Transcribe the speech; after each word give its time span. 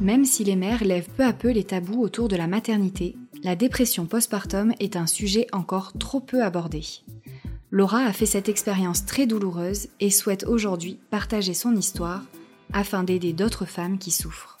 Même 0.00 0.24
si 0.24 0.44
les 0.44 0.56
mères 0.56 0.84
lèvent 0.84 1.08
peu 1.16 1.24
à 1.24 1.32
peu 1.32 1.50
les 1.50 1.64
tabous 1.64 2.02
autour 2.02 2.28
de 2.28 2.36
la 2.36 2.46
maternité, 2.46 3.16
la 3.42 3.56
dépression 3.56 4.06
postpartum 4.06 4.74
est 4.78 4.96
un 4.96 5.06
sujet 5.06 5.46
encore 5.52 5.92
trop 5.98 6.20
peu 6.20 6.42
abordé. 6.42 6.82
Laura 7.70 8.00
a 8.00 8.12
fait 8.12 8.26
cette 8.26 8.48
expérience 8.48 9.06
très 9.06 9.26
douloureuse 9.26 9.88
et 10.00 10.10
souhaite 10.10 10.44
aujourd'hui 10.44 10.98
partager 11.10 11.54
son 11.54 11.74
histoire 11.74 12.22
afin 12.72 13.04
d'aider 13.04 13.32
d'autres 13.32 13.64
femmes 13.64 13.98
qui 13.98 14.10
souffrent. 14.10 14.58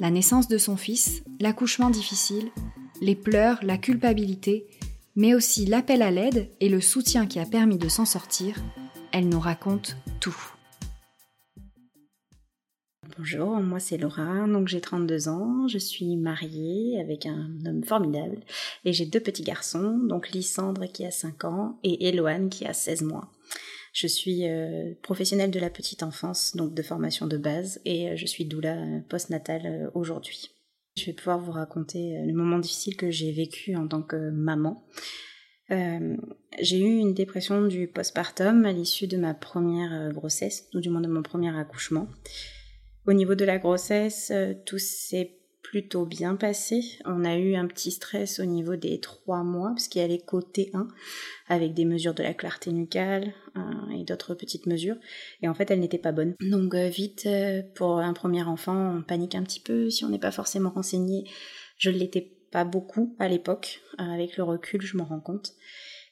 La 0.00 0.10
naissance 0.10 0.48
de 0.48 0.58
son 0.58 0.76
fils, 0.76 1.22
l'accouchement 1.40 1.90
difficile, 1.90 2.50
les 3.00 3.14
pleurs, 3.14 3.58
la 3.62 3.78
culpabilité, 3.78 4.66
mais 5.16 5.34
aussi 5.34 5.66
l'appel 5.66 6.02
à 6.02 6.10
l'aide 6.10 6.48
et 6.60 6.68
le 6.68 6.80
soutien 6.80 7.26
qui 7.26 7.38
a 7.38 7.46
permis 7.46 7.78
de 7.78 7.88
s'en 7.88 8.04
sortir, 8.04 8.56
elle 9.12 9.28
nous 9.28 9.40
raconte 9.40 9.96
tout. 10.20 10.57
Bonjour, 13.18 13.56
moi 13.56 13.80
c'est 13.80 13.98
Laura, 13.98 14.46
donc 14.46 14.68
j'ai 14.68 14.80
32 14.80 15.26
ans, 15.26 15.66
je 15.66 15.78
suis 15.78 16.16
mariée 16.16 17.00
avec 17.00 17.26
un 17.26 17.50
homme 17.66 17.82
formidable 17.82 18.38
et 18.84 18.92
j'ai 18.92 19.06
deux 19.06 19.18
petits 19.18 19.42
garçons, 19.42 19.98
donc 19.98 20.30
Lysandre 20.30 20.86
qui 20.92 21.04
a 21.04 21.10
5 21.10 21.44
ans 21.44 21.80
et 21.82 22.06
Eloane 22.06 22.48
qui 22.48 22.64
a 22.64 22.72
16 22.72 23.02
mois. 23.02 23.28
Je 23.92 24.06
suis 24.06 24.48
euh, 24.48 24.94
professionnelle 25.02 25.50
de 25.50 25.58
la 25.58 25.68
petite 25.68 26.04
enfance, 26.04 26.54
donc 26.54 26.74
de 26.74 26.82
formation 26.82 27.26
de 27.26 27.36
base, 27.36 27.80
et 27.84 28.10
euh, 28.10 28.16
je 28.16 28.24
suis 28.24 28.44
doula 28.44 28.76
euh, 28.76 29.00
postnatale 29.08 29.90
aujourd'hui. 29.94 30.50
Je 30.96 31.06
vais 31.06 31.12
pouvoir 31.12 31.40
vous 31.40 31.52
raconter 31.52 32.22
le 32.24 32.32
moment 32.32 32.60
difficile 32.60 32.96
que 32.96 33.10
j'ai 33.10 33.32
vécu 33.32 33.74
en 33.74 33.88
tant 33.88 34.02
que 34.02 34.30
maman. 34.30 34.86
j'ai 35.68 36.78
eu 36.78 36.98
une 36.98 37.14
dépression 37.14 37.66
du 37.66 37.88
postpartum 37.88 38.64
à 38.64 38.72
l'issue 38.72 39.08
de 39.08 39.16
ma 39.16 39.34
première 39.34 40.12
grossesse, 40.12 40.68
ou 40.72 40.80
du 40.80 40.88
moins 40.88 41.00
de 41.00 41.08
mon 41.08 41.22
premier 41.22 41.56
accouchement. 41.56 42.06
Au 43.08 43.14
niveau 43.14 43.34
de 43.34 43.46
la 43.46 43.56
grossesse, 43.56 44.30
euh, 44.34 44.52
tout 44.66 44.76
s'est 44.76 45.38
plutôt 45.62 46.04
bien 46.04 46.36
passé. 46.36 46.82
On 47.06 47.24
a 47.24 47.38
eu 47.38 47.54
un 47.54 47.66
petit 47.66 47.90
stress 47.90 48.38
au 48.38 48.44
niveau 48.44 48.76
des 48.76 49.00
trois 49.00 49.42
mois, 49.44 49.70
parce 49.70 49.88
qu'il 49.88 50.02
y 50.02 50.04
a 50.04 50.08
les 50.08 50.18
côtés 50.18 50.70
1, 50.74 50.86
avec 51.48 51.72
des 51.72 51.86
mesures 51.86 52.12
de 52.12 52.22
la 52.22 52.34
clarté 52.34 52.70
nucale 52.70 53.32
euh, 53.56 53.98
et 53.98 54.04
d'autres 54.04 54.34
petites 54.34 54.66
mesures. 54.66 54.96
Et 55.40 55.48
en 55.48 55.54
fait, 55.54 55.70
elles 55.70 55.80
n'étaient 55.80 55.96
pas 55.96 56.12
bonnes. 56.12 56.34
Donc 56.42 56.74
euh, 56.74 56.88
vite, 56.88 57.26
pour 57.76 57.96
un 57.96 58.12
premier 58.12 58.42
enfant, 58.42 58.98
on 58.98 59.02
panique 59.02 59.34
un 59.36 59.42
petit 59.42 59.60
peu 59.60 59.88
si 59.88 60.04
on 60.04 60.10
n'est 60.10 60.18
pas 60.18 60.30
forcément 60.30 60.68
renseigné. 60.68 61.24
Je 61.78 61.88
ne 61.88 61.96
l'étais 61.96 62.30
pas 62.52 62.64
beaucoup 62.64 63.16
à 63.18 63.28
l'époque. 63.28 63.80
avec 63.96 64.36
le 64.36 64.42
recul, 64.42 64.82
je 64.82 64.98
m'en 64.98 65.04
rends 65.04 65.20
compte. 65.20 65.54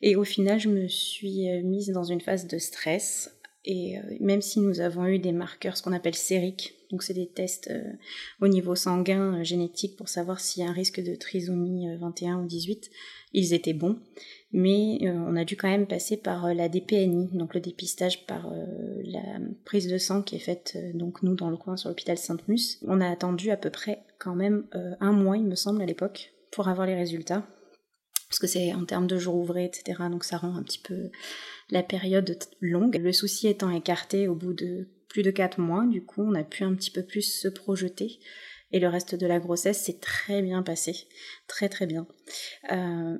Et 0.00 0.16
au 0.16 0.24
final, 0.24 0.58
je 0.58 0.70
me 0.70 0.88
suis 0.88 1.46
mise 1.62 1.90
dans 1.90 2.04
une 2.04 2.22
phase 2.22 2.46
de 2.46 2.56
stress. 2.56 3.38
Et 3.66 3.96
même 4.20 4.40
si 4.40 4.60
nous 4.60 4.80
avons 4.80 5.04
eu 5.06 5.18
des 5.18 5.32
marqueurs, 5.32 5.76
ce 5.76 5.82
qu'on 5.82 5.92
appelle 5.92 6.14
sériques, 6.14 6.75
donc 6.90 7.02
c'est 7.02 7.14
des 7.14 7.28
tests 7.28 7.68
euh, 7.70 7.92
au 8.40 8.48
niveau 8.48 8.74
sanguin 8.74 9.40
euh, 9.40 9.44
génétique 9.44 9.96
pour 9.96 10.08
savoir 10.08 10.40
s'il 10.40 10.62
y 10.62 10.66
a 10.66 10.70
un 10.70 10.72
risque 10.72 11.02
de 11.02 11.14
trisomie 11.14 11.86
21 11.98 12.38
euh, 12.38 12.42
ou 12.42 12.46
18. 12.46 12.90
Ils 13.32 13.52
étaient 13.52 13.74
bons, 13.74 13.98
mais 14.52 14.98
on 15.02 15.36
a 15.36 15.44
dû 15.44 15.56
quand 15.56 15.68
même 15.68 15.86
passer 15.86 16.16
par 16.16 16.54
la 16.54 16.70
DPNI, 16.70 17.28
donc 17.32 17.54
le 17.54 17.60
dépistage 17.60 18.24
par 18.24 18.50
la 19.04 19.38
prise 19.66 19.88
de 19.88 19.98
sang 19.98 20.22
qui 20.22 20.36
est 20.36 20.38
faite 20.38 20.78
donc 20.94 21.22
nous 21.22 21.34
dans 21.34 21.50
le 21.50 21.58
coin 21.58 21.76
sur 21.76 21.90
l'hôpital 21.90 22.16
Sainte-Mus. 22.16 22.78
On 22.86 23.02
a 23.02 23.10
attendu 23.10 23.50
à 23.50 23.58
peu 23.58 23.68
près 23.68 24.04
quand 24.18 24.34
même 24.34 24.64
un 24.72 25.12
mois, 25.12 25.36
il 25.36 25.44
me 25.44 25.54
semble, 25.54 25.82
à 25.82 25.86
l'époque, 25.86 26.32
pour 26.50 26.68
avoir 26.68 26.86
les 26.86 26.94
résultats 26.94 27.46
parce 28.28 28.38
que 28.38 28.46
c'est 28.46 28.74
en 28.74 28.84
termes 28.84 29.06
de 29.06 29.18
jours 29.18 29.36
ouvrés, 29.36 29.64
etc. 29.64 30.02
Donc 30.10 30.24
ça 30.24 30.38
rend 30.38 30.56
un 30.56 30.62
petit 30.62 30.80
peu 30.80 31.10
la 31.70 31.82
période 31.82 32.38
longue. 32.60 32.96
Le 32.96 33.12
souci 33.12 33.48
étant 33.48 33.70
écarté 33.70 34.28
au 34.28 34.34
bout 34.34 34.52
de 34.52 34.88
plus 35.16 35.22
de 35.22 35.30
4 35.30 35.60
mois, 35.60 35.86
du 35.86 36.04
coup 36.04 36.20
on 36.20 36.34
a 36.34 36.44
pu 36.44 36.62
un 36.62 36.74
petit 36.74 36.90
peu 36.90 37.02
plus 37.02 37.22
se 37.22 37.48
projeter. 37.48 38.18
Et 38.70 38.78
le 38.78 38.88
reste 38.88 39.14
de 39.14 39.26
la 39.26 39.38
grossesse 39.38 39.82
s'est 39.82 39.98
très 39.98 40.42
bien 40.42 40.62
passé, 40.62 40.94
très 41.46 41.70
très 41.70 41.86
bien. 41.86 42.06
Euh, 42.70 43.16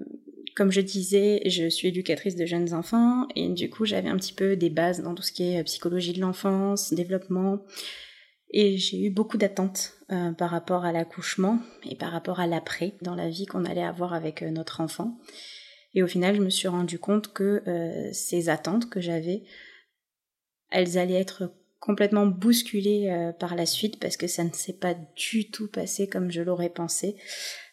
comme 0.55 0.71
je 0.71 0.83
disais, 0.83 1.41
je 1.47 1.71
suis 1.71 1.89
éducatrice 1.89 2.37
de 2.37 2.45
jeunes 2.45 2.75
enfants 2.75 3.27
et 3.35 3.49
du 3.49 3.71
coup 3.71 3.87
j'avais 3.87 4.11
un 4.11 4.17
petit 4.19 4.35
peu 4.35 4.57
des 4.57 4.69
bases 4.69 5.01
dans 5.01 5.15
tout 5.15 5.23
ce 5.23 5.33
qui 5.33 5.55
est 5.55 5.65
psychologie 5.65 6.13
de 6.13 6.21
l'enfance, 6.21 6.93
développement. 6.93 7.65
Et 8.51 8.77
j'ai 8.77 9.01
eu 9.07 9.09
beaucoup 9.09 9.39
d'attentes 9.39 9.95
euh, 10.13 10.33
par 10.33 10.51
rapport 10.51 10.85
à 10.85 10.93
l'accouchement 10.93 11.61
et 11.89 11.97
par 11.97 12.13
rapport 12.13 12.41
à 12.41 12.47
l'après 12.47 12.93
dans 13.01 13.15
la 13.15 13.31
vie 13.31 13.47
qu'on 13.47 13.65
allait 13.65 13.83
avoir 13.83 14.13
avec 14.13 14.43
euh, 14.43 14.51
notre 14.51 14.83
enfant. 14.83 15.17
Et 15.95 16.03
au 16.03 16.07
final, 16.07 16.37
je 16.37 16.43
me 16.43 16.51
suis 16.51 16.69
rendu 16.69 16.99
compte 16.99 17.33
que 17.33 17.63
ces 18.13 18.51
attentes 18.51 18.91
que 18.91 19.01
j'avais, 19.01 19.45
elles 20.71 20.99
allaient 20.99 21.15
être 21.15 21.51
complètement 21.87 22.27
bousculée 22.27 23.09
euh, 23.09 23.33
par 23.33 23.55
la 23.55 23.65
suite 23.65 24.01
parce 24.01 24.17
que 24.17 24.27
ça 24.27 24.43
ne 24.43 24.53
s'est 24.53 24.73
pas 24.73 24.95
du 25.15 25.49
tout 25.51 25.69
passé 25.69 26.09
comme 26.09 26.33
je 26.33 26.43
l'aurais 26.43 26.69
pensé. 26.69 27.15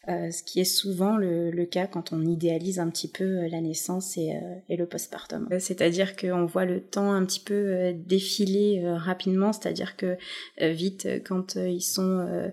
Euh, 0.09 0.31
ce 0.31 0.44
qui 0.44 0.59
est 0.59 0.66
souvent 0.66 1.16
le, 1.16 1.64
cas 1.64 1.88
quand 1.88 2.12
on 2.12 2.25
idéalise 2.25 2.78
un 2.78 2.90
petit 2.90 3.08
peu 3.08 3.24
euh, 3.24 3.47
la 3.50 3.62
naissance 3.62 4.18
et, 4.18 4.34
le 4.69 4.86
postpartum. 4.86 5.47
C'est-à-dire 5.59 6.18
qu'on 6.18 6.46
voit 6.46 6.66
le 6.66 6.81
temps 6.81 7.14
un 7.14 7.24
petit 7.25 7.40
peu 7.40 7.94
défiler 7.96 8.84
rapidement, 8.86 9.53
c'est-à-dire 9.53 9.96
que 9.96 10.18
vite, 10.59 11.08
quand 11.25 11.56
ils 11.56 11.81
sont 11.81 12.52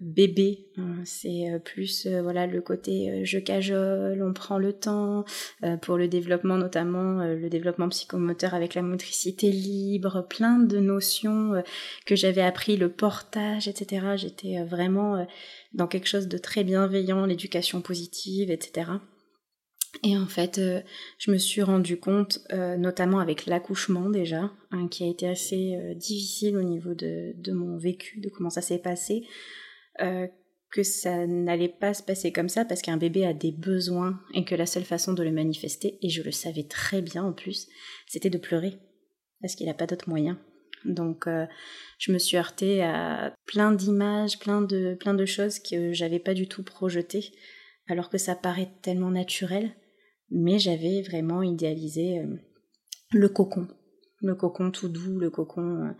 bébés, 0.00 0.66
hein, 0.78 0.96
c'est 1.04 1.60
plus 1.64 2.06
voilà 2.06 2.46
le 2.46 2.62
côté 2.62 3.24
je 3.24 3.38
cajole, 3.38 4.22
on 4.22 4.32
prend 4.32 4.58
le 4.58 4.72
temps 4.72 5.24
pour 5.82 5.98
le 5.98 6.08
développement 6.08 6.56
notamment 6.56 7.22
le 7.22 7.48
développement 7.50 7.88
psychomoteur 7.90 8.54
avec 8.54 8.74
la 8.74 8.82
motricité 8.82 9.52
libre, 9.52 10.26
plein 10.28 10.58
de 10.58 10.78
notions 10.78 11.62
que 12.06 12.16
j'avais 12.16 12.42
appris, 12.42 12.76
le 12.76 12.88
portage, 12.88 13.68
etc. 13.68 14.06
J'étais 14.16 14.62
vraiment 14.64 15.26
dans 15.72 15.86
quelque 15.86 16.08
chose 16.08 16.28
de 16.28 16.38
très 16.38 16.64
bienveillant, 16.64 17.26
l'éducation 17.26 17.80
positive, 17.80 18.50
etc. 18.50 18.92
Et 20.02 20.16
en 20.16 20.26
fait, 20.26 20.58
euh, 20.58 20.80
je 21.18 21.30
me 21.30 21.36
suis 21.36 21.62
rendu 21.62 21.98
compte, 21.98 22.40
euh, 22.52 22.76
notamment 22.76 23.18
avec 23.18 23.46
l'accouchement 23.46 24.08
déjà, 24.08 24.52
hein, 24.70 24.88
qui 24.88 25.04
a 25.04 25.08
été 25.08 25.28
assez 25.28 25.74
euh, 25.74 25.94
difficile 25.94 26.56
au 26.56 26.62
niveau 26.62 26.94
de, 26.94 27.34
de, 27.36 27.52
mon 27.52 27.76
vécu, 27.76 28.20
de 28.20 28.30
comment 28.30 28.50
ça 28.50 28.62
s'est 28.62 28.78
passé, 28.78 29.26
que 30.70 30.82
ça 30.82 31.26
n'allait 31.26 31.68
pas 31.68 31.92
se 31.92 32.02
passer 32.02 32.32
comme 32.32 32.48
ça 32.48 32.64
parce 32.64 32.80
qu'un 32.80 32.96
bébé 32.96 33.26
a 33.26 33.34
des 33.34 33.52
besoins 33.52 34.18
et 34.32 34.46
que 34.46 34.54
la 34.54 34.64
seule 34.64 34.84
façon 34.84 35.12
de 35.12 35.22
le 35.22 35.32
manifester, 35.32 35.98
et 36.00 36.08
je 36.08 36.22
le 36.22 36.30
savais 36.30 36.62
très 36.62 37.02
bien 37.02 37.22
en 37.22 37.32
plus, 37.34 37.68
c'était 38.06 38.30
de 38.30 38.38
pleurer 38.38 38.78
parce 39.42 39.56
qu'il 39.56 39.66
n'a 39.66 39.74
pas 39.74 39.86
d'autre 39.86 40.08
moyen. 40.08 40.40
Donc 40.84 41.26
euh, 41.26 41.46
je 41.98 42.12
me 42.12 42.18
suis 42.18 42.36
heurtée 42.36 42.82
à 42.82 43.34
plein 43.46 43.72
d'images, 43.72 44.38
plein 44.38 44.62
de, 44.62 44.94
plein 44.94 45.14
de 45.14 45.26
choses 45.26 45.58
que 45.58 45.92
j'avais 45.92 46.18
pas 46.18 46.34
du 46.34 46.48
tout 46.48 46.62
projetées, 46.62 47.32
alors 47.88 48.10
que 48.10 48.18
ça 48.18 48.34
paraît 48.34 48.70
tellement 48.82 49.10
naturel, 49.10 49.74
mais 50.30 50.58
j'avais 50.58 51.02
vraiment 51.02 51.42
idéalisé 51.42 52.20
euh, 52.20 52.36
le 53.12 53.28
cocon, 53.28 53.68
le 54.22 54.34
cocon 54.34 54.70
tout 54.70 54.88
doux, 54.88 55.18
le 55.18 55.30
cocon. 55.30 55.84
Euh, 55.84 55.90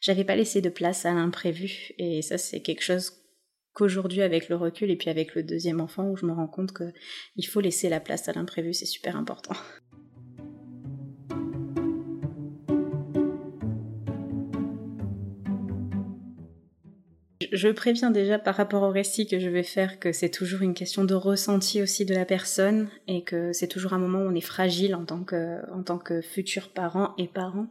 j'avais 0.00 0.24
pas 0.24 0.36
laissé 0.36 0.60
de 0.60 0.70
place 0.70 1.06
à 1.06 1.12
l'imprévu, 1.12 1.92
et 1.98 2.22
ça 2.22 2.38
c'est 2.38 2.60
quelque 2.60 2.82
chose 2.82 3.12
qu'aujourd'hui 3.74 4.22
avec 4.22 4.48
le 4.48 4.56
recul 4.56 4.90
et 4.90 4.96
puis 4.96 5.08
avec 5.08 5.34
le 5.34 5.42
deuxième 5.42 5.80
enfant 5.80 6.08
où 6.08 6.16
je 6.16 6.26
me 6.26 6.32
rends 6.32 6.48
compte 6.48 6.72
qu'il 6.76 7.46
faut 7.46 7.60
laisser 7.60 7.88
la 7.88 8.00
place 8.00 8.28
à 8.28 8.32
l'imprévu, 8.32 8.74
c'est 8.74 8.86
super 8.86 9.16
important. 9.16 9.54
Je 17.52 17.68
préviens 17.68 18.10
déjà 18.10 18.38
par 18.38 18.54
rapport 18.56 18.82
au 18.82 18.90
récit 18.90 19.26
que 19.26 19.38
je 19.38 19.48
vais 19.48 19.62
faire 19.62 19.98
que 19.98 20.12
c'est 20.12 20.30
toujours 20.30 20.62
une 20.62 20.74
question 20.74 21.04
de 21.04 21.14
ressenti 21.14 21.82
aussi 21.82 22.04
de 22.04 22.14
la 22.14 22.24
personne 22.24 22.88
et 23.06 23.22
que 23.22 23.52
c'est 23.52 23.68
toujours 23.68 23.92
un 23.92 23.98
moment 23.98 24.18
où 24.20 24.28
on 24.28 24.34
est 24.34 24.40
fragile 24.40 24.94
en 24.94 25.04
tant 25.04 25.22
que, 25.22 25.58
en 25.72 25.82
tant 25.82 25.98
que 25.98 26.22
futur 26.22 26.70
parent 26.70 27.14
et 27.18 27.28
parent. 27.28 27.66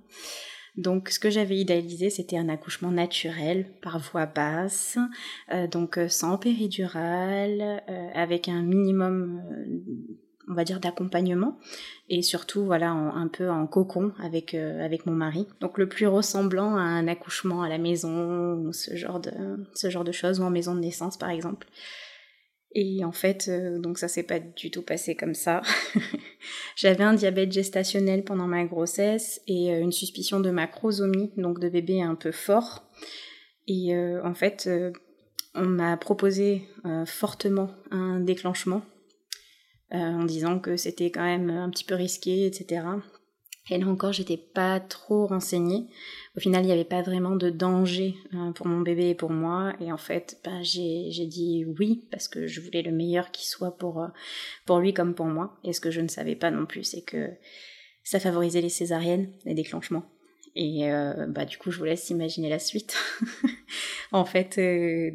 Donc 0.77 1.09
ce 1.09 1.19
que 1.19 1.29
j'avais 1.29 1.57
idéalisé, 1.57 2.09
c'était 2.09 2.37
un 2.37 2.47
accouchement 2.47 2.91
naturel 2.91 3.65
par 3.81 3.99
voie 3.99 4.25
basse, 4.25 4.97
euh, 5.53 5.67
donc 5.67 5.97
euh, 5.97 6.07
sans 6.07 6.37
péridurale, 6.37 7.83
euh, 7.89 8.07
avec 8.13 8.47
un 8.47 8.61
minimum 8.61 9.41
on 10.47 10.53
va 10.53 10.63
dire 10.63 10.79
d'accompagnement 10.79 11.57
et 12.09 12.21
surtout 12.21 12.65
voilà 12.65 12.91
un 12.91 13.27
peu 13.27 13.49
en 13.49 13.67
cocon 13.67 14.11
avec 14.19 14.53
euh, 14.53 14.83
avec 14.83 15.05
mon 15.05 15.13
mari. 15.13 15.47
Donc 15.59 15.77
le 15.77 15.87
plus 15.87 16.07
ressemblant 16.07 16.75
à 16.75 16.81
un 16.81 17.07
accouchement 17.07 17.61
à 17.61 17.69
la 17.69 17.77
maison 17.77 18.55
ou 18.55 18.73
ce 18.73 18.95
genre 18.95 19.19
de 19.19 19.31
ce 19.73 19.89
genre 19.89 20.03
de 20.03 20.11
choses 20.11 20.39
ou 20.39 20.43
en 20.43 20.49
maison 20.49 20.75
de 20.75 20.79
naissance 20.79 21.17
par 21.17 21.29
exemple. 21.29 21.67
Et 22.73 23.03
en 23.03 23.11
fait 23.11 23.47
euh, 23.49 23.79
donc 23.79 23.97
ça 23.97 24.07
s'est 24.07 24.23
pas 24.23 24.39
du 24.39 24.71
tout 24.71 24.81
passé 24.81 25.15
comme 25.15 25.35
ça. 25.35 25.61
J'avais 26.75 27.03
un 27.03 27.13
diabète 27.13 27.51
gestationnel 27.51 28.23
pendant 28.23 28.47
ma 28.47 28.63
grossesse 28.65 29.41
et 29.47 29.73
euh, 29.73 29.79
une 29.79 29.91
suspicion 29.91 30.39
de 30.39 30.49
macrosomie 30.49 31.31
donc 31.37 31.59
de 31.59 31.69
bébé 31.69 32.01
un 32.01 32.15
peu 32.15 32.31
fort. 32.31 32.83
Et 33.67 33.95
en 34.23 34.33
fait 34.33 34.69
on 35.53 35.65
m'a 35.65 35.95
proposé 35.95 36.67
fortement 37.05 37.69
un 37.91 38.19
déclenchement 38.19 38.81
euh, 38.81 38.90
en 39.91 40.23
disant 40.23 40.59
que 40.59 40.77
c'était 40.77 41.11
quand 41.11 41.23
même 41.23 41.49
un 41.49 41.69
petit 41.69 41.83
peu 41.83 41.95
risqué, 41.95 42.45
etc. 42.45 42.81
Et 43.69 43.77
là 43.77 43.87
encore, 43.87 44.11
j'étais 44.11 44.37
pas 44.37 44.79
trop 44.79 45.27
renseignée. 45.27 45.87
Au 46.35 46.39
final, 46.39 46.63
il 46.63 46.67
n'y 46.67 46.73
avait 46.73 46.83
pas 46.83 47.01
vraiment 47.01 47.35
de 47.35 47.49
danger 47.49 48.15
euh, 48.33 48.51
pour 48.51 48.67
mon 48.67 48.81
bébé 48.81 49.09
et 49.09 49.15
pour 49.15 49.29
moi. 49.29 49.73
Et 49.79 49.91
en 49.91 49.97
fait, 49.97 50.39
bah, 50.43 50.61
j'ai 50.61 51.25
dit 51.25 51.65
oui 51.79 52.07
parce 52.09 52.27
que 52.27 52.47
je 52.47 52.59
voulais 52.59 52.81
le 52.81 52.91
meilleur 52.91 53.31
qui 53.31 53.47
soit 53.47 53.77
pour, 53.77 54.01
euh, 54.01 54.07
pour 54.65 54.79
lui 54.79 54.93
comme 54.93 55.13
pour 55.13 55.27
moi. 55.27 55.57
Et 55.63 55.73
ce 55.73 55.79
que 55.79 55.91
je 55.91 56.01
ne 56.01 56.07
savais 56.07 56.35
pas 56.35 56.51
non 56.51 56.65
plus, 56.65 56.83
c'est 56.83 57.03
que 57.03 57.29
ça 58.03 58.19
favorisait 58.19 58.61
les 58.61 58.69
césariennes, 58.69 59.31
les 59.45 59.53
déclenchements. 59.53 60.05
Et 60.53 60.89
bah 61.29 61.45
du 61.45 61.57
coup, 61.57 61.71
je 61.71 61.77
vous 61.77 61.85
laisse 61.85 62.09
imaginer 62.09 62.49
la 62.49 62.59
suite. 62.59 62.97
en 64.11 64.25
fait, 64.25 64.59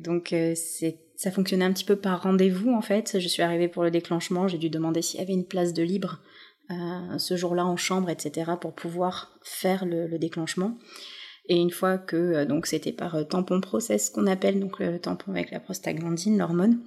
donc 0.02 0.28
c'est 0.54 1.05
ça 1.16 1.30
fonctionnait 1.30 1.64
un 1.64 1.72
petit 1.72 1.84
peu 1.84 1.96
par 1.96 2.22
rendez-vous 2.22 2.72
en 2.72 2.82
fait. 2.82 3.18
Je 3.18 3.28
suis 3.28 3.42
arrivée 3.42 3.68
pour 3.68 3.82
le 3.82 3.90
déclenchement, 3.90 4.48
j'ai 4.48 4.58
dû 4.58 4.70
demander 4.70 5.02
s'il 5.02 5.18
y 5.18 5.22
avait 5.22 5.32
une 5.32 5.46
place 5.46 5.72
de 5.72 5.82
libre 5.82 6.20
euh, 6.70 7.18
ce 7.18 7.36
jour-là 7.36 7.64
en 7.64 7.76
chambre, 7.76 8.10
etc. 8.10 8.52
pour 8.60 8.74
pouvoir 8.74 9.38
faire 9.42 9.86
le, 9.86 10.18
déclenchement. 10.18 10.76
Et 11.48 11.56
une 11.56 11.70
fois 11.70 11.96
que 11.96 12.16
euh, 12.16 12.44
donc 12.44 12.66
c'était 12.66 12.92
par 12.92 13.14
euh, 13.14 13.22
tampon 13.22 13.60
process 13.60 14.10
qu'on 14.10 14.26
appelle 14.26 14.58
donc 14.58 14.80
le 14.80 14.98
tampon 14.98 15.30
avec 15.30 15.52
la 15.52 15.60
prostaglandine, 15.60 16.36
l'hormone. 16.36 16.80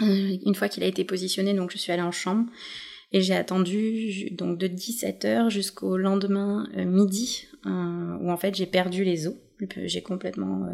une 0.00 0.54
fois 0.54 0.68
qu'il 0.68 0.82
a 0.82 0.86
été 0.86 1.04
positionné, 1.04 1.54
donc 1.54 1.70
je 1.70 1.78
suis 1.78 1.92
allée 1.92 2.02
en 2.02 2.12
chambre 2.12 2.50
et 3.12 3.20
j'ai 3.20 3.34
attendu 3.34 4.30
donc 4.32 4.58
de 4.58 4.66
17h 4.66 5.50
jusqu'au 5.50 5.96
lendemain 5.96 6.66
midi 6.74 7.46
où 7.64 8.30
en 8.30 8.36
fait 8.36 8.56
j'ai 8.56 8.66
perdu 8.66 9.04
les 9.04 9.28
os. 9.28 9.34
J'ai 9.84 10.02
complètement 10.02 10.66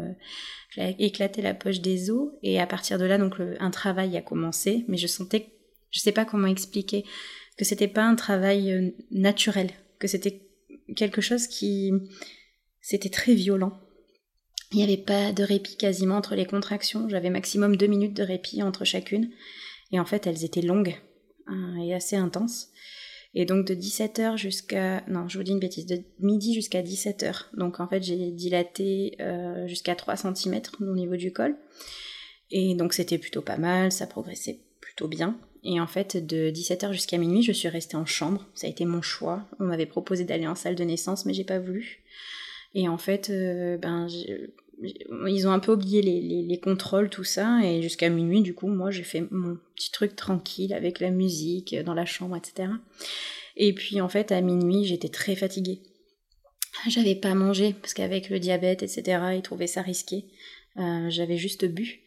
j'ai 0.71 0.95
éclaté 0.99 1.41
la 1.41 1.53
poche 1.53 1.81
des 1.81 2.09
os 2.11 2.29
et 2.43 2.59
à 2.59 2.65
partir 2.65 2.97
de 2.97 3.05
là, 3.05 3.17
donc 3.17 3.35
un 3.59 3.71
travail 3.71 4.15
a 4.15 4.21
commencé, 4.21 4.85
mais 4.87 4.97
je 4.97 5.07
sentais, 5.07 5.51
je 5.91 5.99
sais 5.99 6.13
pas 6.13 6.25
comment 6.25 6.47
expliquer, 6.47 7.03
que 7.57 7.65
c'était 7.65 7.89
pas 7.89 8.03
un 8.03 8.15
travail 8.15 8.71
euh, 8.71 8.91
naturel, 9.11 9.69
que 9.99 10.07
c'était 10.07 10.41
quelque 10.95 11.21
chose 11.21 11.47
qui, 11.47 11.91
c'était 12.79 13.09
très 13.09 13.33
violent. 13.33 13.77
Il 14.71 14.77
n'y 14.77 14.83
avait 14.83 14.97
pas 14.97 15.33
de 15.33 15.43
répit 15.43 15.75
quasiment 15.75 16.15
entre 16.15 16.35
les 16.35 16.45
contractions. 16.45 17.09
J'avais 17.09 17.29
maximum 17.29 17.75
deux 17.75 17.87
minutes 17.87 18.15
de 18.15 18.23
répit 18.23 18.63
entre 18.63 18.85
chacune. 18.85 19.29
Et 19.91 19.99
en 19.99 20.05
fait, 20.05 20.25
elles 20.25 20.45
étaient 20.45 20.61
longues 20.61 20.95
hein, 21.47 21.75
et 21.83 21.93
assez 21.93 22.15
intenses. 22.15 22.69
Et 23.33 23.45
donc 23.45 23.65
de 23.65 23.73
17h 23.73 24.37
jusqu'à... 24.37 25.03
Non, 25.07 25.27
je 25.29 25.37
vous 25.37 25.43
dis 25.43 25.51
une 25.51 25.59
bêtise, 25.59 25.85
de 25.85 26.01
midi 26.19 26.53
jusqu'à 26.53 26.81
17h. 26.81 27.45
Donc 27.55 27.79
en 27.79 27.87
fait 27.87 28.03
j'ai 28.03 28.31
dilaté 28.31 29.15
euh, 29.21 29.67
jusqu'à 29.67 29.95
3 29.95 30.17
cm 30.17 30.61
au 30.81 30.95
niveau 30.95 31.15
du 31.15 31.31
col. 31.31 31.55
Et 32.51 32.75
donc 32.75 32.93
c'était 32.93 33.17
plutôt 33.17 33.41
pas 33.41 33.57
mal, 33.57 33.91
ça 33.91 34.07
progressait 34.07 34.59
plutôt 34.81 35.07
bien. 35.07 35.37
Et 35.63 35.79
en 35.79 35.87
fait 35.87 36.17
de 36.17 36.49
17h 36.49 36.91
jusqu'à 36.91 37.17
minuit 37.17 37.43
je 37.43 37.53
suis 37.53 37.69
restée 37.69 37.95
en 37.95 38.05
chambre, 38.05 38.45
ça 38.53 38.67
a 38.67 38.69
été 38.69 38.83
mon 38.83 39.01
choix. 39.01 39.47
On 39.59 39.65
m'avait 39.65 39.85
proposé 39.85 40.25
d'aller 40.25 40.47
en 40.47 40.55
salle 40.55 40.75
de 40.75 40.83
naissance 40.83 41.25
mais 41.25 41.33
j'ai 41.33 41.45
pas 41.45 41.59
voulu. 41.59 42.03
Et 42.73 42.87
en 42.87 42.97
fait, 42.97 43.29
euh, 43.29 43.77
ben, 43.77 44.07
ils 44.81 45.47
ont 45.47 45.51
un 45.51 45.59
peu 45.59 45.73
oublié 45.73 46.01
les, 46.01 46.43
les, 46.43 46.59
contrôles, 46.59 47.09
tout 47.09 47.23
ça, 47.23 47.59
et 47.63 47.81
jusqu'à 47.81 48.09
minuit, 48.09 48.41
du 48.41 48.53
coup, 48.53 48.67
moi, 48.67 48.91
j'ai 48.91 49.03
fait 49.03 49.27
mon 49.31 49.57
petit 49.75 49.91
truc 49.91 50.15
tranquille 50.15 50.73
avec 50.73 50.99
la 50.99 51.11
musique 51.11 51.75
dans 51.75 51.93
la 51.93 52.05
chambre, 52.05 52.35
etc. 52.35 52.69
Et 53.55 53.73
puis, 53.73 54.01
en 54.01 54.09
fait, 54.09 54.31
à 54.31 54.41
minuit, 54.41 54.85
j'étais 54.85 55.09
très 55.09 55.35
fatiguée. 55.35 55.81
J'avais 56.87 57.15
pas 57.15 57.35
mangé, 57.35 57.73
parce 57.73 57.93
qu'avec 57.93 58.29
le 58.29 58.39
diabète, 58.39 58.81
etc., 58.81 59.21
ils 59.35 59.41
trouvaient 59.41 59.67
ça 59.67 59.81
risqué. 59.81 60.25
Euh, 60.77 61.09
j'avais 61.09 61.37
juste 61.37 61.65
bu. 61.65 62.01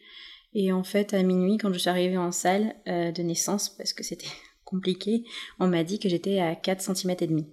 Et 0.53 0.71
en 0.71 0.83
fait, 0.83 1.13
à 1.13 1.21
minuit, 1.21 1.57
quand 1.57 1.71
je 1.71 1.79
suis 1.79 1.89
arrivée 1.89 2.17
en 2.17 2.31
salle 2.31 2.75
euh, 2.87 3.11
de 3.11 3.21
naissance, 3.21 3.69
parce 3.69 3.93
que 3.93 4.03
c'était 4.03 4.27
compliqué, 4.63 5.23
on 5.59 5.67
m'a 5.67 5.83
dit 5.83 5.99
que 5.99 6.09
j'étais 6.09 6.39
à 6.39 6.55
4 6.55 6.95
cm 6.95 7.15
et 7.19 7.27
demi. 7.27 7.45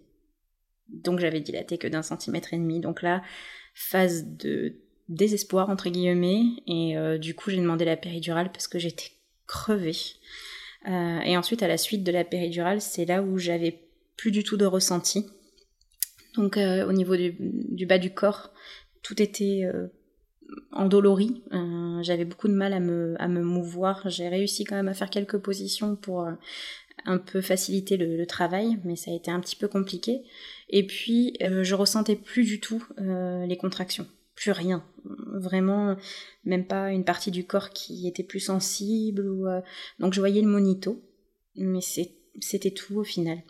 Donc 0.88 1.20
j'avais 1.20 1.40
dilaté 1.40 1.78
que 1.78 1.86
d'un 1.86 2.02
centimètre 2.02 2.54
et 2.54 2.58
demi. 2.58 2.80
Donc 2.80 3.02
là, 3.02 3.22
phase 3.74 4.26
de 4.26 4.81
désespoir 5.08 5.70
entre 5.70 5.90
guillemets 5.90 6.44
et 6.66 6.96
euh, 6.96 7.18
du 7.18 7.34
coup 7.34 7.50
j'ai 7.50 7.58
demandé 7.58 7.84
la 7.84 7.96
péridurale 7.96 8.50
parce 8.52 8.68
que 8.68 8.78
j'étais 8.78 9.12
crevée. 9.46 9.96
Euh, 10.88 11.20
et 11.20 11.36
ensuite 11.36 11.62
à 11.62 11.68
la 11.68 11.76
suite 11.76 12.02
de 12.02 12.12
la 12.12 12.24
péridurale 12.24 12.80
c'est 12.80 13.04
là 13.04 13.22
où 13.22 13.38
j'avais 13.38 13.80
plus 14.16 14.30
du 14.30 14.44
tout 14.44 14.56
de 14.56 14.64
ressenti. 14.64 15.26
Donc 16.36 16.56
euh, 16.56 16.86
au 16.86 16.92
niveau 16.92 17.16
du, 17.16 17.86
bas 17.86 17.98
du 17.98 18.12
corps 18.12 18.50
tout 19.02 19.20
était 19.20 19.64
endolori. 20.70 21.42
j'avais 22.02 22.24
beaucoup 22.24 22.46
de 22.46 22.52
mal 22.52 22.72
à 22.72 22.78
me, 22.78 23.16
à 23.18 23.26
me 23.26 23.42
mouvoir. 23.42 24.08
J'ai 24.08 24.28
réussi 24.28 24.64
quand 24.64 24.76
même 24.76 24.88
à 24.88 24.94
faire 24.94 25.10
quelques 25.10 25.38
positions 25.38 25.96
pour 25.96 26.28
un 27.04 27.18
peu 27.18 27.40
faciliter 27.40 27.96
le, 27.96 28.16
le, 28.16 28.26
travail, 28.26 28.78
mais 28.84 28.94
ça 28.94 29.10
a 29.10 29.14
été 29.14 29.30
un 29.32 29.40
petit 29.40 29.56
peu 29.56 29.66
compliqué. 29.66 30.22
Et 30.68 30.86
puis 30.86 31.36
je 31.40 31.74
ressentais 31.74 32.14
plus 32.14 32.44
du 32.44 32.60
tout 32.60 32.86
les 32.98 33.56
contractions 33.56 34.06
plus 34.34 34.50
rien. 34.50 34.84
Vraiment, 35.04 35.96
même 36.44 36.66
pas 36.66 36.90
une 36.90 37.04
partie 37.04 37.30
du 37.30 37.44
corps 37.44 37.70
qui 37.70 38.06
était 38.06 38.22
plus 38.22 38.40
sensible. 38.40 39.28
Ou, 39.28 39.46
euh, 39.46 39.60
Donc 39.98 40.14
je 40.14 40.20
voyais 40.20 40.42
le 40.42 40.48
monito, 40.48 41.02
mais 41.56 41.80
c'était 41.80 42.70
tout 42.70 42.96
au 42.96 43.04
final. 43.04 43.42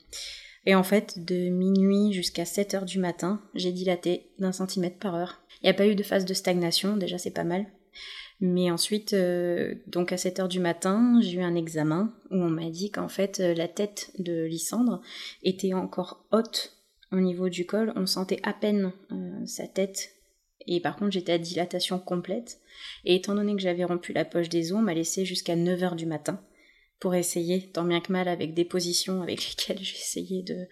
Et 0.65 0.75
en 0.75 0.83
fait, 0.83 1.25
de 1.25 1.49
minuit 1.49 2.13
jusqu'à 2.13 2.45
7 2.45 2.75
heures 2.75 2.85
du 2.85 2.99
matin, 2.99 3.43
j'ai 3.55 3.73
dilaté 3.73 4.31
d'un 4.39 4.53
centimètre 4.53 4.99
par 4.99 5.15
heure. 5.15 5.41
Il 5.63 5.67
n'y 5.67 5.71
a 5.71 5.75
pas 5.75 5.87
eu 5.87 5.95
de 5.95 6.03
phase 6.03 6.25
de 6.25 6.35
stagnation, 6.35 6.97
déjà 6.97 7.19
c'est 7.19 7.31
pas 7.31 7.45
mal. 7.45 7.67
Mais 8.41 8.71
ensuite, 8.71 9.13
euh, 9.13 9.75
donc 9.87 10.13
à 10.13 10.17
7 10.17 10.41
heures 10.41 10.49
du 10.49 10.61
matin, 10.61 11.21
j'ai 11.21 11.39
eu 11.39 11.43
un 11.43 11.55
examen 11.55 12.13
où 12.31 12.37
on 12.37 12.51
m'a 12.51 12.71
dit 12.71 12.91
qu'en 12.91 13.09
fait, 13.09 13.41
euh, 13.41 13.55
la 13.55 13.69
tête 13.69 14.13
de 14.19 14.45
Lysandre 14.45 15.01
était 15.43 15.75
encore 15.75 16.25
haute 16.33 16.77
au 17.13 17.21
niveau 17.21 17.49
du 17.49 17.67
col. 17.67 17.93
On 17.95 18.07
sentait 18.07 18.41
à 18.43 18.53
peine 18.53 18.93
sa 19.45 19.67
tête 19.67 20.11
et 20.67 20.81
par 20.81 20.97
contre, 20.97 21.13
j'étais 21.13 21.33
à 21.33 21.39
dilatation 21.39 21.99
complète. 21.99 22.61
Et 23.05 23.17
étant 23.17 23.35
donné 23.35 23.55
que 23.55 23.63
j'avais 23.63 23.85
rompu 23.85 24.13
la 24.13 24.25
poche 24.25 24.49
des 24.49 24.73
os, 24.73 24.79
on 24.79 24.83
m'a 24.83 24.95
laissé 24.95 25.25
jusqu'à 25.25 25.57
9h 25.57 25.97
du 25.97 26.07
matin 26.07 26.41
pour 27.01 27.15
essayer, 27.15 27.71
tant 27.73 27.85
bien 27.85 28.01
que 28.01 28.13
mal, 28.13 28.29
avec 28.29 28.55
des 28.55 28.65
positions 28.65 29.23
avec 29.23 29.45
lesquelles 29.49 29.83
j'ai 29.83 29.97
essayé 29.97 30.43
de, 30.43 30.67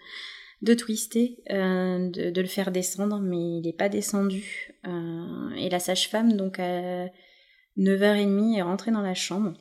de 0.61 0.73
twister, 0.73 1.37
euh, 1.49 2.09
de, 2.09 2.41
le 2.41 2.47
faire 2.47 2.71
descendre, 2.71 3.19
mais 3.19 3.57
il 3.57 3.61
n'est 3.61 3.73
pas 3.73 3.89
descendu. 3.89 4.73
Euh, 4.87 5.49
et 5.57 5.69
la 5.69 5.79
sage-femme, 5.79 6.37
donc 6.37 6.59
à 6.59 7.07
9h30, 7.77 8.57
est 8.57 8.61
rentrée 8.61 8.91
dans 8.91 9.01
la 9.01 9.15
chambre. 9.15 9.53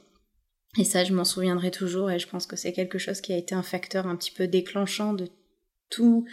Et 0.78 0.84
ça, 0.84 1.02
je 1.02 1.12
m'en 1.12 1.24
souviendrai 1.24 1.72
toujours, 1.72 2.10
et 2.10 2.20
je 2.20 2.28
pense 2.28 2.46
que 2.46 2.54
c'est 2.54 2.72
quelque 2.72 2.98
chose 2.98 3.20
qui 3.20 3.32
a 3.32 3.36
été 3.36 3.56
un 3.56 3.64
facteur 3.64 4.06
un 4.06 4.14
petit 4.14 4.30
peu 4.30 4.46
déclenchant 4.46 5.14
de 5.14 5.28
tout 5.90 6.24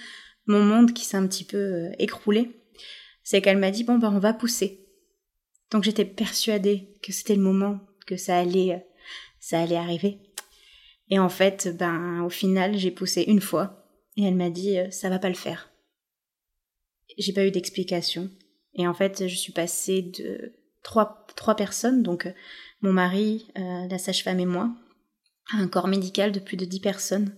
mon 0.46 0.64
monde 0.64 0.94
qui 0.94 1.06
s'est 1.06 1.18
un 1.18 1.28
petit 1.28 1.44
peu 1.44 1.58
euh, 1.58 1.92
écroulé 1.98 2.52
c'est 3.30 3.42
qu'elle 3.42 3.58
m'a 3.58 3.72
dit 3.72 3.84
bon 3.84 3.98
ben 3.98 4.10
on 4.10 4.20
va 4.20 4.32
pousser. 4.32 4.88
Donc 5.70 5.84
j'étais 5.84 6.06
persuadée 6.06 6.94
que 7.04 7.12
c'était 7.12 7.36
le 7.36 7.42
moment 7.42 7.82
que 8.06 8.16
ça 8.16 8.40
allait 8.40 8.76
euh, 8.76 8.80
ça 9.42 9.60
allait 9.60 9.76
arriver. 9.76 10.20
Et 11.10 11.20
en 11.20 11.28
fait, 11.28 11.76
ben 11.78 12.22
au 12.22 12.30
final, 12.30 12.78
j'ai 12.78 12.90
poussé 12.90 13.26
une 13.28 13.42
fois 13.42 13.86
et 14.16 14.24
elle 14.24 14.36
m'a 14.36 14.50
dit 14.50 14.80
euh, 14.80 14.90
ça 14.92 15.10
va 15.10 15.20
pas 15.20 15.28
le 15.28 15.36
faire. 15.36 15.74
J'ai 17.18 17.34
pas 17.34 17.46
eu 17.46 17.52
d'explication 17.52 18.32
et 18.76 18.88
en 18.88 18.94
fait, 18.94 19.28
je 19.28 19.36
suis 19.36 19.52
passée 19.52 20.04
de 20.04 20.54
trois 20.82 21.28
trois 21.36 21.58
personnes 21.58 22.04
donc 22.04 22.28
euh, 22.28 22.32
mon 22.80 22.94
mari, 22.94 23.52
la 23.56 23.98
sage-femme 23.98 24.40
et 24.40 24.46
moi, 24.46 24.74
à 25.52 25.58
un 25.58 25.68
corps 25.68 25.90
médical 25.90 26.32
de 26.32 26.40
plus 26.40 26.56
de 26.56 26.64
dix 26.64 26.80
personnes 26.80 27.36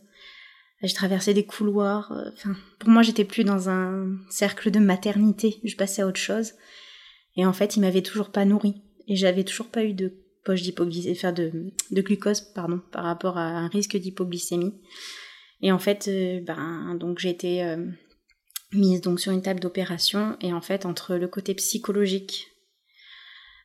j'ai 0.88 0.94
traversé 0.94 1.34
des 1.34 1.46
couloirs. 1.46 2.12
Euh, 2.12 2.30
enfin, 2.34 2.56
pour 2.80 2.90
moi, 2.90 3.02
j'étais 3.02 3.26
plus 3.26 3.44
dans 3.44 3.70
un 3.70 4.18
cercle 4.30 4.72
de 4.72 4.80
maternité. 4.80 5.60
Je 5.64 5.76
passais 5.76 6.02
à 6.02 6.08
autre 6.08 6.20
chose. 6.20 6.54
Et 7.36 7.46
en 7.46 7.54
fait, 7.54 7.76
il 7.76 7.82
m'avait 7.82 8.02
toujours 8.02 8.30
pas 8.32 8.46
nourri. 8.46 8.82
Et 9.08 9.16
j'avais 9.16 9.44
toujours 9.44 9.68
pas 9.68 9.84
eu 9.84 9.94
de 9.94 10.14
poche 10.46 10.62
d'hypoglycémie, 10.62 11.18
enfin 11.18 11.34
de, 11.34 11.52
de 11.92 12.02
glucose, 12.02 12.42
pardon, 12.42 12.82
par 12.92 13.04
rapport 13.04 13.38
à 13.38 13.44
un 13.44 13.68
risque 13.68 13.98
d'hypoglycémie. 13.98 14.74
Et 15.62 15.72
en 15.72 15.80
fait, 15.80 16.08
euh, 16.08 16.40
ben, 16.42 16.96
donc 16.96 17.20
j'ai 17.20 17.30
été 17.30 17.64
euh, 17.64 17.86
mise 18.72 19.02
donc 19.02 19.20
sur 19.20 19.34
une 19.34 19.42
table 19.42 19.60
d'opération. 19.60 20.38
Et 20.42 20.54
en 20.54 20.62
fait, 20.62 20.86
entre 20.86 21.16
le 21.16 21.28
côté 21.28 21.54
psychologique, 21.56 22.48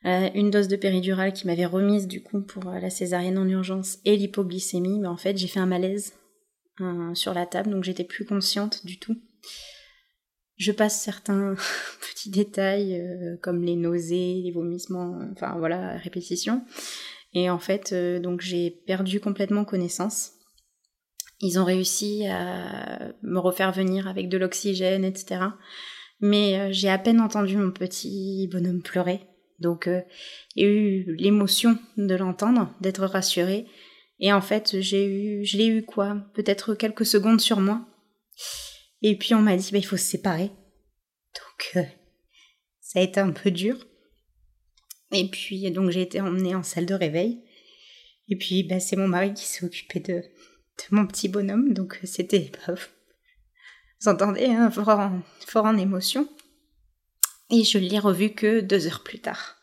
une 0.07 0.51
dose 0.51 0.69
de 0.69 0.77
péridurale 0.77 1.33
qui 1.33 1.47
m'avait 1.47 1.65
remise 1.65 2.07
du 2.07 2.23
coup 2.23 2.43
pour 2.43 2.65
la 2.65 2.91
césarienne 2.91 3.39
en 3.39 3.49
urgence 3.49 4.01
et 4.05 4.19
l'hypoglycémie, 4.19 4.99
mais 4.99 5.09
en 5.09 5.17
fait 5.17 5.39
j'ai 5.39 5.49
fait 5.49 5.61
un 5.61 5.67
malaise 5.67 6.13
sur 7.15 7.35
la 7.35 7.47
table, 7.47 7.71
donc 7.71 7.85
j'étais 7.85 8.05
plus 8.05 8.25
consciente 8.25 8.85
du 8.85 8.99
tout. 8.99 9.17
Je 10.57 10.73
passe 10.73 11.01
certains 11.01 11.55
petits 12.01 12.31
détails 12.31 13.01
comme 13.43 13.63
les 13.63 13.77
nausées, 13.77 14.41
les 14.45 14.53
vomissements, 14.53 15.19
enfin 15.33 15.57
voilà, 15.59 15.97
répétition. 15.97 16.65
Et 17.33 17.51
en 17.51 17.59
fait, 17.59 17.95
donc 17.95 18.41
j'ai 18.41 18.71
perdu 18.71 19.21
complètement 19.21 19.65
connaissance. 19.65 20.33
Ils 21.41 21.59
ont 21.59 21.65
réussi 21.65 22.27
à 22.27 23.13
me 23.23 23.39
refaire 23.39 23.73
venir 23.73 24.09
avec 24.09 24.29
de 24.29 24.39
l'oxygène, 24.39 25.05
etc. 25.05 25.41
Mais 26.21 26.59
euh, 26.59 26.69
j'ai 26.71 26.89
à 26.89 26.99
peine 26.99 27.21
entendu 27.21 27.57
mon 27.57 27.71
petit 27.71 28.49
bonhomme 28.51 28.83
pleurer. 28.83 29.21
Donc 29.59 29.87
euh, 29.87 30.01
il 30.57 30.65
eu 30.67 31.17
l'émotion 31.17 31.79
de 31.97 32.15
l'entendre, 32.15 32.73
d'être 32.81 33.05
rassurée. 33.05 33.67
Et 34.21 34.33
en 34.33 34.41
fait, 34.41 34.81
j'ai 34.81 35.07
eu, 35.07 35.45
je 35.45 35.57
l'ai 35.57 35.67
eu 35.67 35.85
quoi? 35.85 36.17
Peut-être 36.35 36.75
quelques 36.75 37.07
secondes 37.07 37.41
sur 37.41 37.61
moi. 37.61 37.87
Et 39.03 39.19
puis 39.19 39.35
on 39.35 39.43
m'a 39.43 39.57
dit, 39.57 39.71
bah, 39.73 39.79
il 39.79 39.87
faut 39.87 39.97
se 39.97 40.05
séparer. 40.05 40.49
Donc 40.49 41.73
euh, 41.77 41.85
ça 42.81 43.01
a 43.01 43.03
été 43.03 43.21
un 43.21 43.33
peu 43.33 43.51
dur. 43.51 43.77
Et 45.13 45.29
puis 45.29 45.71
donc 45.71 45.91
j'ai 45.91 46.03
été 46.03 46.21
emmenée 46.21 46.55
en 46.55 46.63
salle 46.63 46.87
de 46.87 46.95
réveil. 46.95 47.43
Et 48.29 48.37
puis 48.37 48.63
bah, 48.63 48.81
c'est 48.81 48.97
mon 48.97 49.09
mari 49.09 49.35
qui 49.35 49.45
s'est 49.45 49.65
occupé 49.65 50.01
de, 50.01 50.13
de 50.15 50.85
mon 50.91 51.07
petit 51.07 51.29
bonhomme, 51.29 51.75
donc 51.75 52.01
c'était 52.05 52.51
vous 54.05 54.11
entendez, 54.11 54.47
hein, 54.47 54.71
fort, 54.71 54.89
en, 54.91 55.23
fort, 55.47 55.65
en, 55.65 55.79
émotion. 55.79 56.29
Et 57.51 57.65
je 57.65 57.79
l'ai 57.79 57.99
revu 57.99 58.35
que 58.35 58.61
deux 58.61 58.87
heures 58.87 59.03
plus 59.03 59.21
tard, 59.21 59.57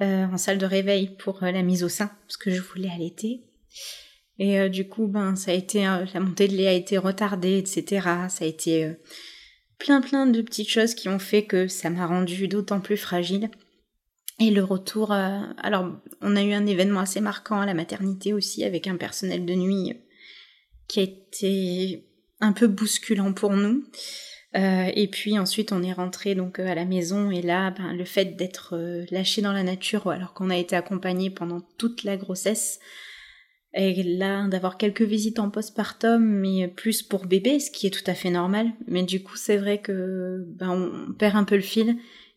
euh, 0.00 0.26
en 0.26 0.36
salle 0.36 0.58
de 0.58 0.66
réveil 0.66 1.16
pour 1.16 1.42
euh, 1.42 1.50
la 1.50 1.62
mise 1.62 1.82
au 1.82 1.88
sein, 1.88 2.06
parce 2.22 2.36
que 2.36 2.52
je 2.52 2.60
voulais 2.60 2.90
allaiter. 2.90 3.42
Et 4.38 4.68
du 4.68 4.88
coup, 4.88 5.06
ben, 5.06 5.36
ça 5.36 5.52
a 5.52 5.54
été 5.54 5.84
la 5.84 6.20
montée 6.20 6.48
de 6.48 6.56
lait 6.56 6.66
a 6.66 6.72
été 6.72 6.98
retardée, 6.98 7.56
etc. 7.58 7.84
Ça 8.28 8.44
a 8.44 8.48
été 8.48 8.90
plein 9.78 10.00
plein 10.00 10.26
de 10.26 10.42
petites 10.42 10.68
choses 10.68 10.94
qui 10.94 11.08
ont 11.08 11.20
fait 11.20 11.44
que 11.44 11.68
ça 11.68 11.88
m'a 11.88 12.06
rendue 12.06 12.48
d'autant 12.48 12.80
plus 12.80 12.96
fragile. 12.96 13.48
Et 14.40 14.50
le 14.50 14.64
retour, 14.64 15.12
alors 15.12 15.92
on 16.20 16.34
a 16.34 16.42
eu 16.42 16.52
un 16.52 16.66
événement 16.66 17.00
assez 17.00 17.20
marquant 17.20 17.60
à 17.60 17.66
la 17.66 17.74
maternité 17.74 18.32
aussi 18.32 18.64
avec 18.64 18.88
un 18.88 18.96
personnel 18.96 19.44
de 19.44 19.54
nuit 19.54 19.92
qui 20.88 21.00
a 21.00 21.02
été 21.04 22.04
un 22.40 22.52
peu 22.52 22.66
bousculant 22.66 23.32
pour 23.32 23.52
nous. 23.52 23.84
Euh, 24.56 24.90
et 24.94 25.08
puis 25.08 25.36
ensuite 25.36 25.72
on 25.72 25.82
est 25.82 25.92
rentré 25.92 26.36
donc 26.36 26.60
euh, 26.60 26.68
à 26.68 26.76
la 26.76 26.84
maison 26.84 27.28
et 27.32 27.42
là 27.42 27.72
ben, 27.72 27.92
le 27.92 28.04
fait 28.04 28.36
d'être 28.36 28.76
euh, 28.76 29.04
lâché 29.10 29.42
dans 29.42 29.52
la 29.52 29.64
nature 29.64 30.08
alors 30.08 30.32
qu'on 30.32 30.48
a 30.48 30.56
été 30.56 30.76
accompagné 30.76 31.28
pendant 31.28 31.60
toute 31.76 32.04
la 32.04 32.16
grossesse 32.16 32.78
et 33.74 34.02
là 34.02 34.46
d'avoir 34.48 34.78
quelques 34.78 35.02
visites 35.02 35.38
en 35.38 35.50
postpartum 35.50 36.22
mais 36.22 36.68
plus 36.68 37.02
pour 37.02 37.26
bébé 37.26 37.58
ce 37.58 37.70
qui 37.70 37.86
est 37.86 37.90
tout 37.90 38.08
à 38.08 38.14
fait 38.14 38.30
normal. 38.30 38.70
Mais 38.86 39.02
du 39.02 39.22
coup 39.22 39.36
c'est 39.36 39.56
vrai 39.56 39.78
que 39.78 40.44
ben, 40.46 40.70
on 40.70 41.12
perd 41.12 41.36
un 41.36 41.44
peu 41.44 41.56
le 41.56 41.62
fil. 41.62 41.96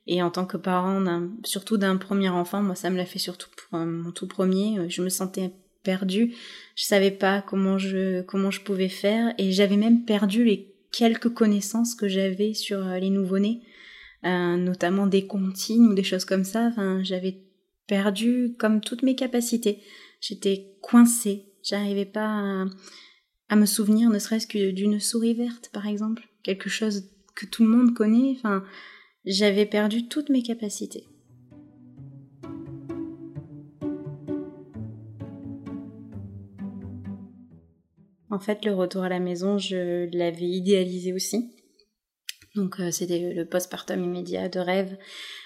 Et 0.10 0.24
en 0.24 0.32
tant 0.32 0.46
que 0.46 0.56
parent 0.58 1.03
surtout 1.44 1.77
d'un 1.77 1.98
premier 1.98 2.29
enfant 2.29 2.62
moi 2.62 2.75
ça 2.75 2.89
me 2.89 2.98
l'a 2.98 3.06
fait 3.06 3.20
surtout 3.20 3.50
pour 3.56 3.79
mon 3.79 4.12
tout 4.12 4.27
premier 4.27 4.89
je 4.89 5.01
me 5.01 5.10
sentais 5.10 5.51
perdue. 5.88 6.34
Je 6.75 6.84
savais 6.84 7.12
pas 7.12 7.41
comment 7.41 7.77
je 7.77 8.22
comment 8.24 8.51
je 8.51 8.62
pouvais 8.62 8.89
faire. 8.89 9.34
Et 9.38 9.53
j'avais 9.53 9.77
même 9.77 10.03
perdu 10.03 10.44
les 10.44 10.74
quelques 10.91 11.34
connaissances 11.34 11.96
que 11.96 12.08
j'avais 12.08 12.53
sur 12.53 12.86
euh, 12.86 13.00
les 13.00 13.10
nouveau-nés, 13.10 13.62
euh, 14.25 14.58
notamment 14.58 15.08
des 15.08 15.25
comptines 15.25 15.88
ou 15.88 15.94
des 15.94 16.03
choses 16.03 16.25
comme 16.25 16.44
ça. 16.44 16.67
Enfin, 16.67 17.01
j'avais 17.03 17.38
perdu 17.88 18.56
comme 18.60 18.82
toutes 18.82 19.03
mes 19.03 19.15
capacités. 19.15 19.79
J'étais 20.19 20.77
coincée. 20.81 21.45
J'arrivais 21.63 22.05
pas 22.05 22.65
à, 23.50 23.55
me 23.55 23.65
souvenir, 23.65 24.09
ne 24.09 24.19
serait-ce 24.19 24.47
que 24.47 24.71
d'une 24.71 25.00
souris 25.00 25.33
verte, 25.33 25.69
par 25.74 25.88
exemple, 25.88 26.27
quelque 26.43 26.69
chose 26.69 27.09
que 27.36 27.45
tout 27.45 27.63
le 27.63 27.69
monde 27.69 27.93
connaît. 27.93 28.33
Enfin, 28.38 28.63
j'avais 29.25 29.65
perdu 29.65 30.07
toutes 30.07 30.29
mes 30.29 30.43
capacités. 30.43 31.05
En 38.29 38.39
fait, 38.39 38.65
le 38.65 38.74
retour 38.74 39.03
à 39.03 39.09
la 39.09 39.19
maison, 39.19 39.57
je 39.57 40.09
l'avais 40.15 40.47
idéalisé 40.47 41.13
aussi. 41.13 41.57
Donc 42.58 42.80
euh, 42.80 42.92
c'était 42.92 43.34
le 43.34 43.46
postpartum 43.46 44.04
immédiat 44.04 44.50
de 44.50 44.60
rêve 44.60 44.98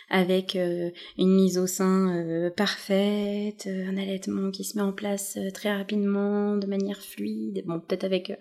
avec 0.09 0.55
euh, 0.55 0.89
une 1.17 1.35
mise 1.35 1.57
au 1.57 1.67
sein 1.67 2.15
euh, 2.15 2.49
parfaite, 2.49 3.67
un 3.67 3.97
allaitement 3.97 4.49
qui 4.51 4.63
se 4.63 4.77
met 4.77 4.83
en 4.83 4.91
place 4.91 5.37
très 5.53 5.75
rapidement, 5.75 6.57
de 6.57 6.67
manière 6.67 7.01
fluide, 7.01 7.63
bon 7.65 7.79
peut-être 7.79 8.05
avec 8.05 8.33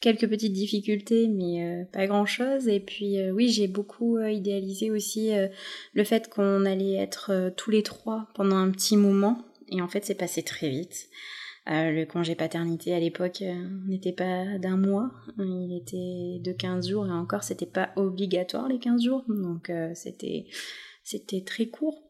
quelques 0.00 0.28
petites 0.28 0.52
difficultés 0.52 1.28
mais 1.28 1.86
pas 1.92 2.06
grand-chose. 2.06 2.66
Et 2.68 2.80
puis 2.80 3.18
oui, 3.30 3.48
j'ai 3.48 3.68
beaucoup 3.68 4.18
idéalisé 4.18 4.90
aussi 4.90 5.32
le 5.92 6.04
fait 6.04 6.28
qu'on 6.28 6.64
allait 6.64 6.94
être 6.94 7.52
tous 7.56 7.70
les 7.70 7.82
trois 7.82 8.28
pendant 8.34 8.56
un 8.56 8.70
petit 8.70 8.96
moment. 8.96 9.38
Et 9.68 9.80
en 9.80 9.88
fait 9.88 10.04
c'est 10.04 10.14
passé 10.14 10.42
très 10.42 10.68
vite. 10.68 11.08
Euh, 11.70 11.90
le 11.90 12.04
congé 12.04 12.34
paternité 12.34 12.94
à 12.94 13.00
l'époque 13.00 13.40
euh, 13.40 13.54
n'était 13.86 14.12
pas 14.12 14.58
d'un 14.58 14.76
mois, 14.76 15.10
il 15.38 15.74
était 15.74 16.38
de 16.42 16.52
15 16.52 16.90
jours 16.90 17.06
et 17.06 17.10
encore 17.10 17.42
c'était 17.42 17.64
pas 17.64 17.90
obligatoire 17.96 18.68
les 18.68 18.78
15 18.78 19.02
jours, 19.02 19.24
donc 19.28 19.70
euh, 19.70 19.90
c'était 19.94 20.44
c'était 21.02 21.40
très 21.40 21.66
court. 21.66 22.02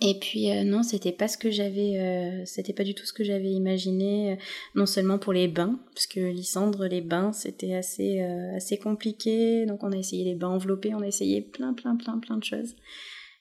Et 0.00 0.18
puis 0.18 0.50
non, 0.64 0.82
c'était 0.82 1.12
pas 1.12 1.26
ce 1.26 1.38
que 1.38 1.50
j'avais, 1.50 2.42
c'était 2.44 2.74
pas 2.74 2.84
du 2.84 2.94
tout 2.94 3.06
ce 3.06 3.14
que 3.14 3.24
j'avais 3.24 3.50
imaginé. 3.50 4.36
non 4.74 4.84
seulement 4.84 5.18
pour 5.18 5.32
les 5.32 5.48
bains, 5.48 5.80
parce 5.94 6.06
que 6.06 6.20
Lysandre, 6.20 6.84
les 6.84 7.00
bains, 7.00 7.32
c'était 7.32 7.72
assez 7.72 8.20
assez 8.54 8.76
compliqué. 8.76 9.64
Donc 9.64 9.82
on 9.84 9.92
a 9.92 9.96
essayé 9.96 10.22
les 10.24 10.34
bains 10.34 10.50
enveloppés, 10.50 10.94
on 10.94 11.00
a 11.00 11.06
essayé 11.06 11.40
plein 11.40 11.72
plein 11.72 11.96
plein 11.96 12.18
plein 12.18 12.36
de 12.36 12.44
choses. 12.44 12.76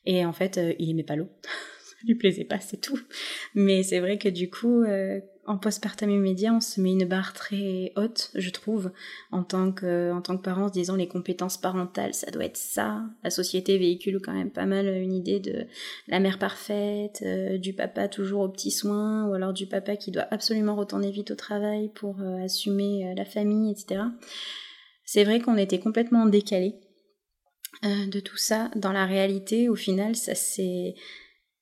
Et 0.06 0.26
en 0.26 0.32
fait, 0.32 0.58
il 0.80 0.92
aimait 0.92 1.04
pas 1.04 1.18
l'eau. 1.18 1.28
lui 2.06 2.16
plaisait 2.16 2.44
pas, 2.44 2.60
c'est 2.60 2.80
tout. 2.80 3.00
Mais 3.54 3.84
c'est 3.84 4.00
vrai 4.00 4.18
que 4.18 4.30
du 4.30 4.50
coup, 4.50 4.84
euh, 4.84 5.20
en 5.46 5.58
postpartum 5.58 6.10
immédiat, 6.10 6.54
on 6.54 6.62
se 6.62 6.82
met 6.82 6.94
une 6.94 7.06
barre 7.06 7.34
très 7.34 7.92
haute, 7.96 8.32
je 8.36 8.50
trouve, 8.50 8.92
en 9.32 9.44
tant 9.44 9.72
que, 9.72 10.12
en 10.12 10.22
tant 10.22 10.38
que 10.38 10.42
parent, 10.42 10.70
disant 10.70 10.96
les 10.96 11.08
compétences 11.08 11.58
parentales, 11.58 12.14
ça 12.14 12.32
doit 12.32 12.46
être 12.46 12.58
ça. 12.58 13.04
La 13.24 13.30
société 13.30 13.78
véhicule 13.78 14.20
quand 14.24 14.34
même 14.34 14.52
pas 14.52 14.66
mal 14.66 14.88
une 14.88 15.14
idée 15.14 15.40
de 15.40 15.66
la 16.08 16.20
mère 16.20 16.40
parfaite, 16.40 17.24
euh, 17.26 17.58
du 17.58 17.74
papa 17.74 18.08
toujours 18.08 18.42
aux 18.42 18.50
petits 18.50 18.72
soins, 18.72 19.28
ou 19.28 19.34
alors 19.34 19.54
du 19.54 19.68
papa 19.68 19.96
qui 19.96 20.12
doit 20.12 20.28
absolument 20.32 20.76
retourner 20.76 21.12
vite 21.12 21.32
au 21.32 21.36
travail 21.36 21.90
pour 21.94 22.20
euh, 22.22 22.44
assumer 22.44 23.14
la 23.16 23.26
famille, 23.26 23.72
etc. 23.72 24.02
C'est 25.04 25.24
vrai 25.24 25.40
qu'on 25.40 25.58
était 25.58 25.80
complètement 25.80 26.26
décalé 26.26 26.76
de 27.84 28.20
tout 28.20 28.38
ça. 28.38 28.72
Dans 28.76 28.92
la 28.92 29.06
réalité, 29.06 29.70
au 29.70 29.76
final, 29.76 30.16
ça 30.16 30.34
s'est 30.34 30.96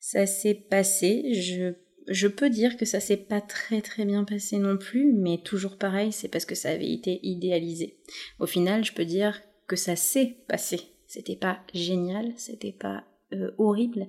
ça 0.03 0.25
s'est 0.25 0.65
passé. 0.69 1.33
Je, 1.33 1.75
je 2.09 2.27
peux 2.27 2.49
dire 2.49 2.75
que 2.75 2.83
ça 2.83 2.99
s'est 2.99 3.15
pas 3.15 3.39
très 3.39 3.81
très 3.81 4.03
bien 4.03 4.25
passé 4.25 4.57
non 4.57 4.75
plus, 4.75 5.13
mais 5.13 5.37
toujours 5.37 5.77
pareil, 5.77 6.11
c'est 6.11 6.27
parce 6.27 6.43
que 6.43 6.55
ça 6.55 6.71
avait 6.71 6.91
été 6.91 7.21
idéalisé. 7.23 7.95
Au 8.41 8.45
final, 8.45 8.83
je 8.83 8.91
peux 8.91 9.05
dire 9.05 9.41
que 9.65 9.77
ça 9.77 9.95
s'est 9.95 10.35
passé. 10.49 10.81
C'était 11.07 11.37
pas 11.37 11.61
génial, 11.73 12.33
c'était 12.35 12.73
pas 12.73 13.05
euh, 13.31 13.51
horrible, 13.57 14.07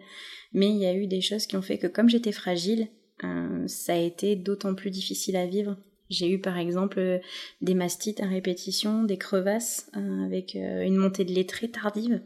mais 0.52 0.68
il 0.68 0.78
y 0.78 0.86
a 0.86 0.94
eu 0.94 1.06
des 1.06 1.20
choses 1.20 1.46
qui 1.46 1.56
ont 1.56 1.62
fait 1.62 1.78
que 1.78 1.86
comme 1.86 2.08
j'étais 2.08 2.32
fragile, 2.32 2.88
euh, 3.22 3.64
ça 3.68 3.94
a 3.94 3.98
été 3.98 4.34
d'autant 4.34 4.74
plus 4.74 4.90
difficile 4.90 5.36
à 5.36 5.46
vivre. 5.46 5.76
J'ai 6.10 6.28
eu 6.28 6.40
par 6.40 6.58
exemple 6.58 6.98
euh, 6.98 7.18
des 7.60 7.74
mastites 7.74 8.20
à 8.20 8.26
répétition, 8.26 9.04
des 9.04 9.16
crevasses 9.16 9.88
avec 9.94 10.56
une 10.56 10.96
montée 10.96 11.24
de 11.24 11.32
lait 11.32 11.46
très 11.46 11.68
tardive 11.68 12.20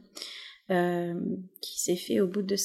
qui 0.68 1.80
s'est 1.80 1.96
fait 1.96 2.20
au 2.20 2.26
bout 2.26 2.42
de 2.42 2.56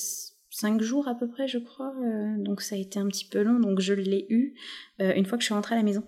cinq 0.54 0.82
jours 0.82 1.08
à 1.08 1.16
peu 1.16 1.28
près, 1.28 1.48
je 1.48 1.58
crois. 1.58 1.94
Euh, 2.04 2.36
donc 2.38 2.62
ça 2.62 2.76
a 2.76 2.78
été 2.78 3.00
un 3.00 3.08
petit 3.08 3.26
peu 3.26 3.42
long. 3.42 3.60
Donc 3.60 3.80
je 3.80 3.94
l'ai 3.94 4.28
eu 4.30 4.54
euh, 5.02 5.14
une 5.16 5.26
fois 5.26 5.38
que 5.38 5.42
je 5.42 5.48
suis 5.48 5.54
rentrée 5.54 5.76
à 5.76 5.78
la 5.80 5.84
maison. 5.84 6.04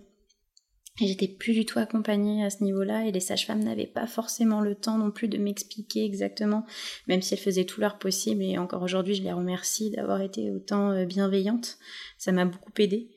Et 1.01 1.07
j'étais 1.07 1.27
plus 1.27 1.53
du 1.53 1.65
tout 1.65 1.79
accompagnée 1.79 2.45
à 2.45 2.49
ce 2.49 2.63
niveau-là 2.63 3.05
et 3.05 3.11
les 3.11 3.19
sages-femmes 3.19 3.61
n'avaient 3.61 3.85
pas 3.85 4.07
forcément 4.07 4.61
le 4.61 4.75
temps 4.75 4.97
non 4.97 5.11
plus 5.11 5.27
de 5.27 5.37
m'expliquer 5.37 6.05
exactement, 6.05 6.65
même 7.07 7.21
si 7.21 7.33
elles 7.33 7.39
faisaient 7.39 7.65
tout 7.65 7.81
leur 7.81 7.97
possible. 7.97 8.41
Et 8.43 8.57
encore 8.57 8.81
aujourd'hui, 8.81 9.13
je 9.13 9.23
les 9.23 9.33
remercie 9.33 9.91
d'avoir 9.91 10.21
été 10.21 10.51
autant 10.51 10.91
euh, 10.91 11.03
bienveillantes. 11.03 11.79
Ça 12.17 12.31
m'a 12.31 12.45
beaucoup 12.45 12.71
aidée. 12.77 13.09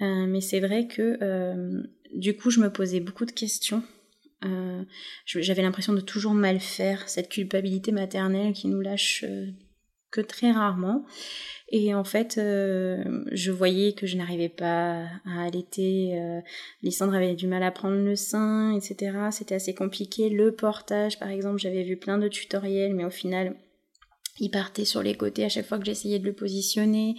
mais 0.00 0.40
c'est 0.40 0.60
vrai 0.60 0.86
que 0.86 1.18
du 2.14 2.34
coup, 2.34 2.50
je 2.50 2.60
me 2.60 2.72
posais 2.72 3.00
beaucoup 3.00 3.26
de 3.26 3.32
questions. 3.32 3.82
J'avais 5.26 5.62
l'impression 5.62 5.92
de 5.92 6.00
toujours 6.00 6.32
mal 6.32 6.60
faire, 6.60 7.08
cette 7.10 7.28
culpabilité 7.28 7.92
maternelle 7.92 8.54
qui 8.54 8.68
nous 8.68 8.80
lâche 8.80 9.24
que 10.10 10.20
très 10.20 10.50
rarement. 10.52 11.04
Et 11.70 11.94
en 11.94 12.04
fait, 12.04 12.38
euh, 12.38 13.24
je 13.30 13.50
voyais 13.50 13.92
que 13.92 14.06
je 14.06 14.16
n'arrivais 14.16 14.48
pas 14.48 15.04
à 15.26 15.44
allaiter. 15.44 16.18
Euh, 16.18 16.40
avait 17.12 17.34
du 17.34 17.46
mal 17.46 17.62
à 17.62 17.70
prendre 17.70 17.96
le 17.96 18.16
sein, 18.16 18.74
etc. 18.74 19.12
C'était 19.30 19.56
assez 19.56 19.74
compliqué. 19.74 20.30
Le 20.30 20.52
portage, 20.52 21.18
par 21.18 21.28
exemple, 21.28 21.58
j'avais 21.58 21.82
vu 21.82 21.96
plein 21.96 22.18
de 22.18 22.28
tutoriels, 22.28 22.94
mais 22.94 23.04
au 23.04 23.10
final, 23.10 23.54
il 24.40 24.50
partait 24.50 24.86
sur 24.86 25.02
les 25.02 25.14
côtés 25.14 25.44
à 25.44 25.48
chaque 25.48 25.66
fois 25.66 25.78
que 25.78 25.84
j'essayais 25.84 26.18
de 26.18 26.24
le 26.24 26.32
positionner. 26.32 27.16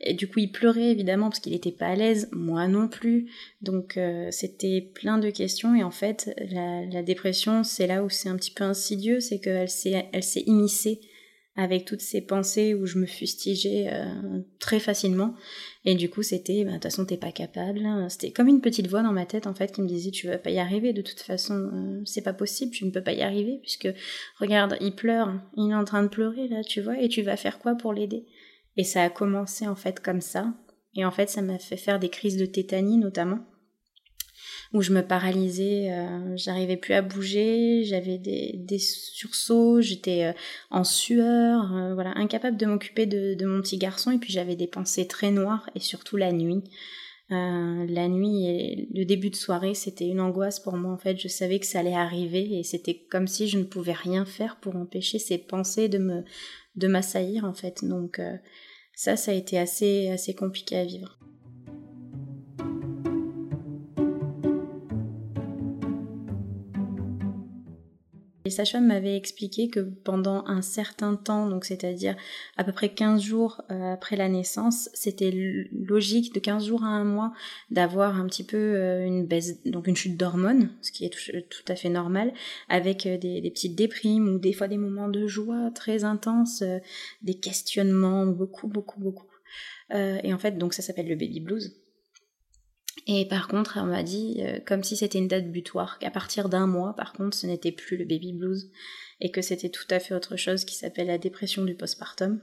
Et 0.00 0.12
du 0.12 0.28
coup, 0.28 0.40
il 0.40 0.52
pleurait 0.52 0.90
évidemment 0.90 1.30
parce 1.30 1.40
qu'il 1.40 1.52
n'était 1.52 1.72
pas 1.72 1.86
à 1.86 1.94
l'aise, 1.94 2.28
moi 2.32 2.68
non 2.68 2.88
plus. 2.88 3.30
Donc, 3.62 3.96
euh, 3.96 4.28
c'était 4.30 4.90
plein 4.94 5.16
de 5.16 5.30
questions. 5.30 5.74
Et 5.74 5.82
en 5.82 5.90
fait, 5.90 6.34
la, 6.50 7.02
dépression, 7.02 7.64
c'est 7.64 7.86
là 7.86 8.04
où 8.04 8.10
c'est 8.10 8.28
un 8.28 8.36
petit 8.36 8.50
peu 8.50 8.64
insidieux, 8.64 9.20
c'est 9.20 9.38
qu'elle 9.38 9.70
s'est, 9.70 10.06
elle 10.12 10.22
s'est 10.22 10.44
immiscée 10.46 11.00
avec 11.56 11.86
toutes 11.86 12.02
ces 12.02 12.20
pensées 12.20 12.74
où 12.74 12.86
je 12.86 12.98
me 12.98 13.06
fustigeais 13.06 13.88
euh, 13.90 14.40
très 14.58 14.78
facilement. 14.78 15.34
Et 15.84 15.94
du 15.94 16.10
coup, 16.10 16.22
c'était, 16.22 16.64
bah, 16.64 16.70
de 16.70 16.74
toute 16.74 16.84
façon, 16.84 17.06
t'es 17.06 17.16
pas 17.16 17.32
capable. 17.32 17.80
C'était 18.10 18.30
comme 18.30 18.48
une 18.48 18.60
petite 18.60 18.88
voix 18.88 19.02
dans 19.02 19.12
ma 19.12 19.24
tête, 19.24 19.46
en 19.46 19.54
fait, 19.54 19.72
qui 19.72 19.80
me 19.80 19.88
disait, 19.88 20.10
tu 20.10 20.26
vas 20.26 20.38
pas 20.38 20.50
y 20.50 20.58
arriver. 20.58 20.92
De 20.92 21.02
toute 21.02 21.20
façon, 21.20 21.54
euh, 21.54 22.02
c'est 22.04 22.22
pas 22.22 22.34
possible, 22.34 22.72
tu 22.72 22.84
ne 22.84 22.90
peux 22.90 23.02
pas 23.02 23.14
y 23.14 23.22
arriver, 23.22 23.58
puisque, 23.62 23.88
regarde, 24.38 24.76
il 24.80 24.94
pleure, 24.94 25.32
il 25.56 25.70
est 25.70 25.74
en 25.74 25.84
train 25.84 26.02
de 26.02 26.08
pleurer, 26.08 26.48
là, 26.48 26.62
tu 26.62 26.80
vois, 26.80 27.00
et 27.00 27.08
tu 27.08 27.22
vas 27.22 27.36
faire 27.36 27.58
quoi 27.58 27.74
pour 27.74 27.92
l'aider? 27.92 28.26
Et 28.76 28.84
ça 28.84 29.02
a 29.02 29.10
commencé, 29.10 29.66
en 29.66 29.76
fait, 29.76 30.00
comme 30.00 30.20
ça. 30.20 30.52
Et 30.94 31.04
en 31.04 31.10
fait, 31.10 31.30
ça 31.30 31.40
m'a 31.40 31.58
fait 31.58 31.76
faire 31.76 31.98
des 31.98 32.10
crises 32.10 32.36
de 32.36 32.46
tétanie, 32.46 32.98
notamment 32.98 33.40
où 34.76 34.82
je 34.82 34.92
me 34.92 35.00
paralysais, 35.00 35.90
euh, 35.90 36.36
j'arrivais 36.36 36.76
plus 36.76 36.92
à 36.92 37.00
bouger, 37.00 37.82
j'avais 37.84 38.18
des, 38.18 38.78
sursauts, 38.78 39.80
j'étais 39.80 40.24
euh, 40.24 40.32
en 40.70 40.84
sueur, 40.84 41.74
euh, 41.74 41.94
voilà, 41.94 42.12
incapable 42.16 42.58
de 42.58 42.66
m'occuper 42.66 43.06
de, 43.06 43.32
de, 43.32 43.46
mon 43.46 43.62
petit 43.62 43.78
garçon, 43.78 44.10
et 44.10 44.18
puis 44.18 44.34
j'avais 44.34 44.54
des 44.54 44.66
pensées 44.66 45.06
très 45.06 45.30
noires, 45.30 45.70
et 45.74 45.80
surtout 45.80 46.18
la 46.18 46.30
nuit. 46.30 46.62
la 47.30 48.08
nuit 48.08 48.46
et 48.46 48.88
le 48.94 49.04
début 49.06 49.30
de 49.30 49.36
soirée, 49.36 49.72
c'était 49.72 50.06
une 50.06 50.20
angoisse 50.20 50.60
pour 50.60 50.76
moi 50.76 50.92
en 50.92 50.98
fait. 50.98 51.18
Je 51.18 51.28
savais 51.28 51.58
que 51.58 51.66
ça 51.66 51.80
allait 51.80 51.94
arriver 51.94 52.58
et 52.58 52.62
c'était 52.62 52.98
comme 53.10 53.26
si 53.26 53.48
je 53.48 53.58
ne 53.58 53.64
pouvais 53.64 53.94
rien 53.94 54.24
faire 54.26 54.56
pour 54.60 54.76
empêcher 54.76 55.18
ces 55.18 55.38
pensées 55.38 55.88
de 55.88 55.98
me 55.98 56.22
de 56.76 56.86
m'assaillir 56.86 57.44
en 57.44 57.54
fait. 57.54 57.84
Donc 57.84 58.20
ça, 58.94 59.16
ça 59.16 59.32
a 59.32 59.34
été 59.34 59.58
assez 59.58 60.08
assez 60.10 60.34
compliqué 60.34 60.76
à 60.76 60.84
vivre. 60.84 61.15
Les 68.46 68.50
sages-femmes 68.50 68.86
m'avaient 68.86 69.16
expliqué 69.16 69.66
que 69.66 69.80
pendant 69.80 70.46
un 70.46 70.62
certain 70.62 71.16
temps, 71.16 71.48
donc 71.48 71.64
c'est-à-dire 71.64 72.14
à 72.56 72.62
peu 72.62 72.70
près 72.70 72.90
15 72.90 73.20
jours 73.20 73.60
euh, 73.72 73.94
après 73.94 74.14
la 74.14 74.28
naissance, 74.28 74.88
c'était 74.94 75.32
logique 75.72 76.32
de 76.32 76.38
15 76.38 76.64
jours 76.64 76.84
à 76.84 76.86
un 76.86 77.02
mois 77.02 77.32
d'avoir 77.72 78.20
un 78.20 78.24
petit 78.26 78.44
peu 78.44 78.56
euh, 78.56 79.04
une 79.04 79.26
baisse, 79.26 79.64
donc 79.64 79.88
une 79.88 79.96
chute 79.96 80.16
d'hormones, 80.16 80.70
ce 80.80 80.92
qui 80.92 81.04
est 81.04 81.10
tout, 81.10 81.64
à 81.66 81.74
fait 81.74 81.88
normal, 81.88 82.32
avec 82.68 83.06
euh, 83.06 83.18
des, 83.18 83.40
des, 83.40 83.50
petites 83.50 83.74
déprimes 83.74 84.28
ou 84.28 84.38
des 84.38 84.52
fois 84.52 84.68
des 84.68 84.78
moments 84.78 85.08
de 85.08 85.26
joie 85.26 85.72
très 85.74 86.04
intenses, 86.04 86.62
des 87.22 87.34
questionnements, 87.34 88.26
beaucoup, 88.26 88.68
beaucoup, 88.68 89.00
beaucoup. 89.00 89.26
et 89.90 90.32
en 90.32 90.38
fait, 90.38 90.56
donc 90.56 90.72
ça 90.72 90.82
s'appelle 90.82 91.08
le 91.08 91.16
baby 91.16 91.40
blues. 91.40 91.74
Et 93.06 93.26
par 93.28 93.46
contre, 93.46 93.78
on 93.80 93.86
m'a 93.86 94.02
dit, 94.02 94.38
euh, 94.40 94.58
comme 94.66 94.82
si 94.82 94.96
c'était 94.96 95.18
une 95.18 95.28
date 95.28 95.50
butoir, 95.50 95.98
qu'à 95.98 96.10
partir 96.10 96.48
d'un 96.48 96.66
mois, 96.66 96.94
par 96.94 97.12
contre, 97.12 97.36
ce 97.36 97.46
n'était 97.46 97.72
plus 97.72 97.96
le 97.96 98.04
baby 98.04 98.32
blues, 98.32 98.70
et 99.20 99.30
que 99.30 99.42
c'était 99.42 99.68
tout 99.68 99.86
à 99.90 100.00
fait 100.00 100.14
autre 100.14 100.36
chose 100.36 100.64
qui 100.64 100.74
s'appelle 100.74 101.06
la 101.06 101.18
dépression 101.18 101.64
du 101.64 101.74
postpartum. 101.74 102.40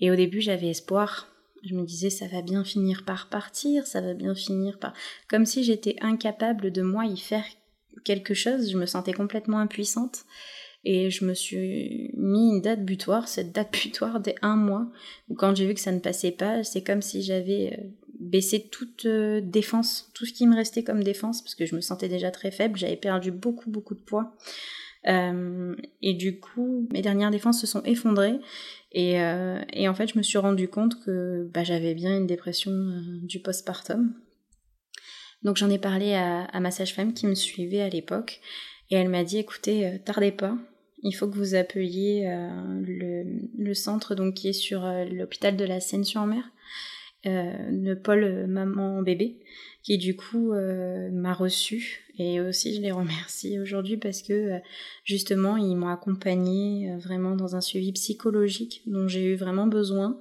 Et 0.00 0.10
au 0.10 0.16
début, 0.16 0.40
j'avais 0.40 0.68
espoir. 0.68 1.28
Je 1.64 1.74
me 1.74 1.84
disais, 1.84 2.10
ça 2.10 2.26
va 2.28 2.42
bien 2.42 2.64
finir 2.64 3.04
par 3.04 3.28
partir, 3.28 3.86
ça 3.86 4.00
va 4.00 4.14
bien 4.14 4.34
finir 4.34 4.78
par... 4.78 4.94
Comme 5.28 5.46
si 5.46 5.64
j'étais 5.64 5.96
incapable 6.00 6.70
de 6.70 6.82
moi 6.82 7.04
y 7.04 7.16
faire 7.16 7.44
quelque 8.04 8.34
chose, 8.34 8.70
je 8.70 8.78
me 8.78 8.86
sentais 8.86 9.12
complètement 9.12 9.58
impuissante. 9.58 10.24
Et 10.84 11.10
je 11.10 11.24
me 11.24 11.34
suis 11.34 12.12
mis 12.16 12.50
une 12.50 12.60
date 12.60 12.84
butoir, 12.84 13.28
cette 13.28 13.52
date 13.52 13.72
butoir 13.82 14.20
dès 14.20 14.36
un 14.42 14.56
mois, 14.56 14.86
où 15.28 15.34
quand 15.34 15.54
j'ai 15.54 15.66
vu 15.66 15.74
que 15.74 15.80
ça 15.80 15.92
ne 15.92 15.98
passait 15.98 16.30
pas, 16.30 16.62
c'est 16.64 16.82
comme 16.82 17.02
si 17.02 17.22
j'avais 17.22 17.76
euh, 17.78 17.84
baisser 18.18 18.68
toute 18.68 19.06
euh, 19.06 19.40
défense, 19.40 20.10
tout 20.14 20.26
ce 20.26 20.32
qui 20.32 20.46
me 20.46 20.54
restait 20.54 20.82
comme 20.82 21.02
défense, 21.02 21.42
parce 21.42 21.54
que 21.54 21.66
je 21.66 21.74
me 21.74 21.80
sentais 21.80 22.08
déjà 22.08 22.30
très 22.30 22.50
faible, 22.50 22.78
j'avais 22.78 22.96
perdu 22.96 23.30
beaucoup 23.30 23.70
beaucoup 23.70 23.94
de 23.94 24.00
poids. 24.00 24.36
Euh, 25.06 25.76
et 26.02 26.14
du 26.14 26.40
coup, 26.40 26.88
mes 26.92 27.02
dernières 27.02 27.30
défenses 27.30 27.60
se 27.60 27.66
sont 27.66 27.82
effondrées. 27.84 28.38
Et, 28.92 29.20
euh, 29.20 29.60
et 29.72 29.88
en 29.88 29.94
fait, 29.94 30.08
je 30.08 30.18
me 30.18 30.22
suis 30.22 30.38
rendu 30.38 30.68
compte 30.68 31.00
que 31.04 31.48
bah, 31.54 31.62
j'avais 31.62 31.94
bien 31.94 32.16
une 32.16 32.26
dépression 32.26 32.72
du 33.22 33.40
postpartum. 33.40 34.12
Donc 35.44 35.56
j'en 35.56 35.70
ai 35.70 35.78
parlé 35.78 36.14
à, 36.14 36.44
à 36.44 36.60
ma 36.60 36.72
sage-femme 36.72 37.14
qui 37.14 37.26
me 37.26 37.36
suivait 37.36 37.80
à 37.80 37.88
l'époque. 37.88 38.40
Et 38.90 38.96
elle 38.96 39.08
m'a 39.08 39.22
dit, 39.22 39.38
écoutez, 39.38 40.00
tardez 40.04 40.32
pas, 40.32 40.58
il 41.02 41.12
faut 41.12 41.28
que 41.28 41.36
vous 41.36 41.54
appeliez 41.54 42.24
le, 42.82 43.24
le, 43.56 43.74
centre 43.74 44.14
donc 44.14 44.34
qui 44.34 44.48
est 44.48 44.52
sur 44.54 44.80
l'hôpital 45.10 45.56
de 45.56 45.64
la 45.64 45.78
Seine-sur-Mer 45.78 46.42
de 47.24 47.94
Paul 47.94 48.22
euh, 48.22 48.46
Maman 48.46 49.02
Bébé, 49.02 49.38
qui 49.82 49.98
du 49.98 50.16
coup 50.16 50.52
euh, 50.52 51.10
m'a 51.10 51.34
reçu 51.34 52.04
et 52.18 52.40
aussi 52.40 52.74
je 52.74 52.80
les 52.80 52.92
remercie 52.92 53.58
aujourd'hui 53.58 53.96
parce 53.96 54.22
que 54.22 54.32
euh, 54.32 54.58
justement 55.04 55.56
ils 55.56 55.76
m'ont 55.76 55.88
accompagnée 55.88 56.94
vraiment 56.98 57.34
dans 57.34 57.56
un 57.56 57.60
suivi 57.60 57.92
psychologique 57.92 58.82
dont 58.86 59.08
j'ai 59.08 59.24
eu 59.24 59.34
vraiment 59.34 59.66
besoin 59.66 60.18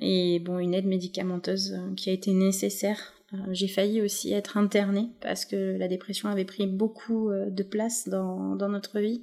et 0.00 0.40
bon 0.40 0.58
une 0.58 0.74
aide 0.74 0.86
médicamenteuse 0.86 1.78
qui 1.96 2.10
a 2.10 2.12
été 2.12 2.32
nécessaire. 2.32 3.14
j'ai 3.52 3.68
failli 3.68 4.02
aussi 4.02 4.32
être 4.32 4.56
internée 4.56 5.10
parce 5.20 5.44
que 5.44 5.76
la 5.78 5.86
dépression 5.86 6.28
avait 6.28 6.44
pris 6.44 6.66
beaucoup 6.66 7.30
de 7.30 7.62
place 7.62 8.08
dans, 8.08 8.56
dans 8.56 8.68
notre 8.68 8.98
vie 8.98 9.22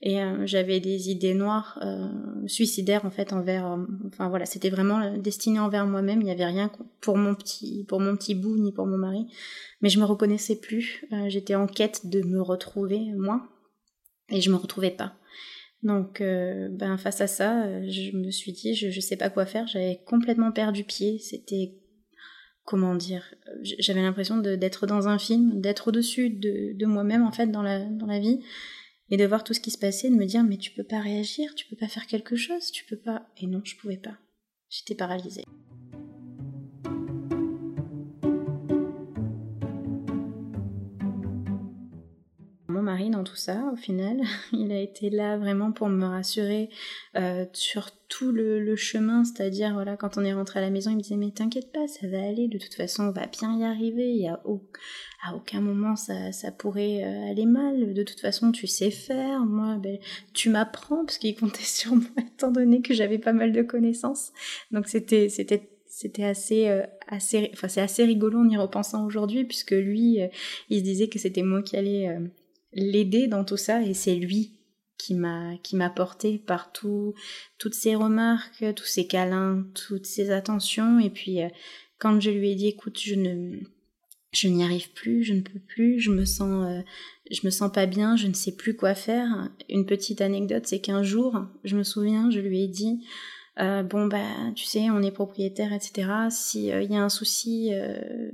et 0.00 0.22
euh, 0.22 0.46
j'avais 0.46 0.78
des 0.78 1.10
idées 1.10 1.34
noires 1.34 1.78
euh, 1.82 2.46
suicidaires 2.46 3.04
en 3.04 3.10
fait 3.10 3.32
envers 3.32 3.66
euh, 3.66 3.84
enfin 4.06 4.28
voilà 4.28 4.46
c'était 4.46 4.70
vraiment 4.70 5.16
destiné 5.18 5.58
envers 5.58 5.86
moi-même. 5.86 6.20
Il 6.20 6.24
n'y 6.24 6.30
avait 6.30 6.44
rien 6.44 6.70
pour 7.00 7.16
mon 7.16 7.34
petit 7.34 7.84
pour 7.88 7.98
mon 7.98 8.16
petit 8.16 8.36
bout 8.36 8.56
ni 8.58 8.72
pour 8.72 8.86
mon 8.86 8.96
mari. 8.96 9.26
Mais 9.80 9.88
je 9.88 9.98
me 9.98 10.04
reconnaissais 10.04 10.56
plus. 10.56 11.04
J'étais 11.26 11.54
en 11.54 11.66
quête 11.66 12.06
de 12.06 12.22
me 12.22 12.40
retrouver 12.40 13.12
moi. 13.16 13.48
Et 14.30 14.40
je 14.40 14.50
me 14.50 14.56
retrouvais 14.56 14.90
pas. 14.90 15.14
Donc 15.82 16.20
ben 16.20 16.96
face 16.96 17.20
à 17.20 17.26
ça 17.26 17.64
je 17.88 18.16
me 18.16 18.30
suis 18.30 18.52
dit 18.52 18.74
je, 18.74 18.90
je 18.90 19.00
sais 19.00 19.16
pas 19.16 19.30
quoi 19.30 19.46
faire. 19.46 19.66
J'avais 19.66 20.00
complètement 20.06 20.52
perdu 20.52 20.84
pied. 20.84 21.18
C'était 21.18 21.74
comment 22.64 22.94
dire 22.94 23.34
j'avais 23.62 24.02
l'impression 24.02 24.36
d'être 24.38 24.86
dans 24.86 25.08
un 25.08 25.18
film 25.18 25.60
d'être 25.60 25.88
au-dessus 25.88 26.28
de, 26.30 26.76
de 26.76 26.86
moi-même 26.86 27.22
en 27.22 27.32
fait 27.32 27.46
dans 27.46 27.62
la 27.62 27.84
dans 27.84 28.06
la 28.06 28.18
vie 28.18 28.40
et 29.10 29.16
de 29.16 29.26
voir 29.26 29.44
tout 29.44 29.54
ce 29.54 29.60
qui 29.60 29.70
se 29.70 29.78
passait, 29.78 30.10
de 30.10 30.14
me 30.16 30.26
dire 30.26 30.44
mais 30.44 30.56
tu 30.56 30.70
peux 30.70 30.84
pas 30.84 31.00
réagir, 31.00 31.54
tu 31.54 31.66
peux 31.66 31.76
pas 31.76 31.88
faire 31.88 32.06
quelque 32.06 32.36
chose, 32.36 32.70
tu 32.70 32.84
peux 32.84 32.98
pas. 32.98 33.26
Et 33.38 33.46
non, 33.46 33.62
je 33.64 33.76
pouvais 33.76 33.96
pas. 33.96 34.18
J'étais 34.68 34.94
paralysée. 34.94 35.44
Mari 42.88 43.10
dans 43.10 43.22
tout 43.22 43.36
ça, 43.36 43.70
au 43.72 43.76
final, 43.76 44.16
il 44.52 44.72
a 44.72 44.80
été 44.80 45.10
là 45.10 45.36
vraiment 45.36 45.72
pour 45.72 45.88
me 45.88 46.06
rassurer 46.06 46.70
euh, 47.16 47.44
sur 47.52 47.90
tout 48.08 48.32
le, 48.32 48.76
chemin, 48.76 49.24
c'est-à-dire 49.24 49.74
voilà, 49.74 49.98
quand 49.98 50.16
on 50.16 50.24
est 50.24 50.32
rentré 50.32 50.60
à 50.60 50.62
la 50.62 50.70
maison, 50.70 50.90
il 50.90 50.96
me 50.96 51.02
disait 51.02 51.16
mais 51.16 51.30
t'inquiète 51.30 51.70
pas, 51.70 51.86
ça 51.86 52.06
va 52.06 52.22
aller, 52.26 52.48
de 52.48 52.56
toute 52.56 52.74
façon 52.74 53.04
on 53.04 53.10
va 53.10 53.26
bien 53.26 53.58
y 53.58 53.64
arriver, 53.64 54.10
il 54.10 54.22
y 54.22 54.28
a 54.28 54.40
à 55.22 55.34
aucun 55.34 55.60
moment 55.60 55.96
ça, 55.96 56.32
ça 56.32 56.50
pourrait 56.50 57.04
euh, 57.04 57.30
aller 57.30 57.44
mal, 57.44 57.92
de 57.92 58.02
toute 58.02 58.20
façon 58.20 58.50
tu 58.50 58.66
sais 58.66 58.90
faire, 58.90 59.44
moi 59.44 59.76
ben, 59.76 59.98
tu 60.32 60.48
m'apprends 60.48 61.04
parce 61.04 61.18
qu'il 61.18 61.36
comptait 61.36 61.62
sur 61.62 61.94
moi 61.94 62.08
étant 62.18 62.50
donné 62.50 62.80
que 62.80 62.94
j'avais 62.94 63.18
pas 63.18 63.34
mal 63.34 63.52
de 63.52 63.62
connaissances, 63.62 64.32
donc 64.70 64.88
c'était 64.88 65.28
c'était 65.28 65.68
c'était 65.86 66.24
assez 66.24 66.68
euh, 66.68 66.84
assez 67.08 67.50
enfin 67.52 67.68
c'est 67.68 67.82
assez 67.82 68.04
rigolo 68.04 68.38
en 68.38 68.48
y 68.48 68.56
repensant 68.56 69.04
aujourd'hui 69.04 69.44
puisque 69.44 69.72
lui 69.72 70.18
il 70.70 70.78
se 70.78 70.84
disait 70.84 71.08
que 71.08 71.18
c'était 71.18 71.42
moi 71.42 71.62
qui 71.62 71.76
allais 71.76 72.08
l'aider 72.72 73.26
dans 73.26 73.44
tout 73.44 73.56
ça 73.56 73.82
et 73.82 73.94
c'est 73.94 74.14
lui 74.14 74.58
qui 74.98 75.14
m'a 75.14 75.56
qui 75.62 75.76
m'a 75.76 75.88
porté 75.88 76.38
par 76.38 76.72
toutes 76.72 77.74
ces 77.74 77.94
remarques, 77.94 78.64
tous 78.74 78.84
ces 78.84 79.06
câlins, 79.06 79.64
toutes 79.74 80.06
ces 80.06 80.30
attentions. 80.30 80.98
Et 80.98 81.08
puis 81.08 81.42
euh, 81.42 81.48
quand 81.98 82.20
je 82.20 82.30
lui 82.30 82.50
ai 82.50 82.54
dit 82.54 82.66
écoute 82.66 82.98
je 83.00 83.14
ne 83.14 83.60
je 84.32 84.48
n'y 84.48 84.62
arrive 84.62 84.92
plus, 84.92 85.22
je 85.22 85.32
ne 85.32 85.40
peux 85.40 85.60
plus, 85.60 86.00
je 86.00 86.10
me 86.10 86.26
sens 86.26 86.66
euh, 86.68 86.82
je 87.30 87.40
me 87.44 87.50
sens 87.50 87.72
pas 87.72 87.86
bien, 87.86 88.16
je 88.16 88.26
ne 88.26 88.34
sais 88.34 88.54
plus 88.54 88.76
quoi 88.76 88.94
faire. 88.94 89.48
Une 89.70 89.86
petite 89.86 90.20
anecdote, 90.20 90.66
c'est 90.66 90.80
qu'un 90.80 91.02
jour, 91.02 91.40
je 91.64 91.76
me 91.76 91.84
souviens, 91.84 92.30
je 92.30 92.40
lui 92.40 92.62
ai 92.64 92.68
dit 92.68 93.06
euh, 93.60 93.82
bon 93.82 94.06
bah 94.06 94.24
tu 94.54 94.66
sais 94.66 94.88
on 94.90 95.02
est 95.02 95.10
propriétaire 95.10 95.72
etc 95.72 96.08
si 96.30 96.68
il 96.68 96.92
y 96.92 96.96
a 96.96 97.02
un 97.02 97.08
souci 97.08 97.72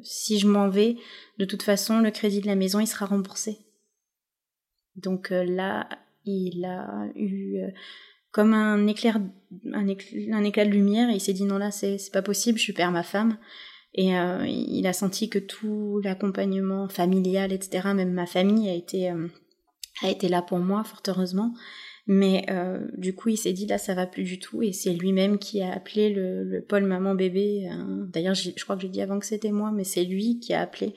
si 0.02 0.38
je 0.38 0.46
m'en 0.46 0.68
vais 0.68 0.96
de 1.38 1.46
toute 1.46 1.62
façon 1.62 2.00
le 2.00 2.10
crédit 2.10 2.42
de 2.42 2.46
la 2.46 2.56
maison 2.56 2.78
il 2.78 2.86
sera 2.86 3.06
remboursé 3.06 3.63
donc 4.96 5.32
euh, 5.32 5.44
là, 5.44 5.88
il 6.24 6.64
a 6.64 7.06
eu 7.16 7.58
euh, 7.58 7.68
comme 8.30 8.54
un 8.54 8.86
éclair, 8.86 9.20
un 9.72 9.86
éclat, 9.86 10.64
de 10.64 10.70
lumière 10.70 11.10
et 11.10 11.14
il 11.14 11.20
s'est 11.20 11.32
dit 11.32 11.44
non 11.44 11.58
là 11.58 11.70
c'est 11.70 11.98
pas 12.12 12.22
possible, 12.22 12.58
je 12.58 12.72
perds 12.72 12.92
ma 12.92 13.02
femme. 13.02 13.38
Et 13.96 14.16
euh, 14.18 14.44
il 14.46 14.86
a 14.88 14.92
senti 14.92 15.28
que 15.28 15.38
tout 15.38 16.00
l'accompagnement 16.02 16.88
familial, 16.88 17.52
etc., 17.52 17.90
même 17.94 18.12
ma 18.12 18.26
famille 18.26 18.68
a 18.68 18.74
été, 18.74 19.08
a 20.02 20.10
été 20.10 20.28
là 20.28 20.42
pour 20.42 20.58
moi, 20.58 20.82
fort 20.82 21.02
heureusement. 21.06 21.54
Mais 22.06 22.44
du 22.98 23.14
coup, 23.14 23.30
il 23.30 23.36
s'est 23.36 23.52
dit 23.52 23.66
là, 23.66 23.78
ça 23.78 23.94
va 23.94 24.06
plus 24.06 24.24
du 24.24 24.38
tout, 24.38 24.62
et 24.62 24.72
c'est 24.72 24.92
lui-même 24.92 25.38
qui 25.38 25.62
a 25.62 25.72
appelé 25.72 26.10
le, 26.10 26.42
le 26.42 26.60
pôle 26.60 26.84
maman 26.84 27.14
bébé. 27.14 27.68
Euh, 27.70 28.04
d'ailleurs, 28.08 28.34
je 28.34 28.50
crois 28.62 28.76
que 28.76 28.82
j'ai 28.82 28.88
dit 28.88 29.00
avant 29.00 29.18
que 29.18 29.26
c'était 29.26 29.52
moi, 29.52 29.70
mais 29.72 29.84
c'est 29.84 30.04
lui 30.04 30.40
qui 30.40 30.52
a 30.52 30.60
appelé 30.60 30.94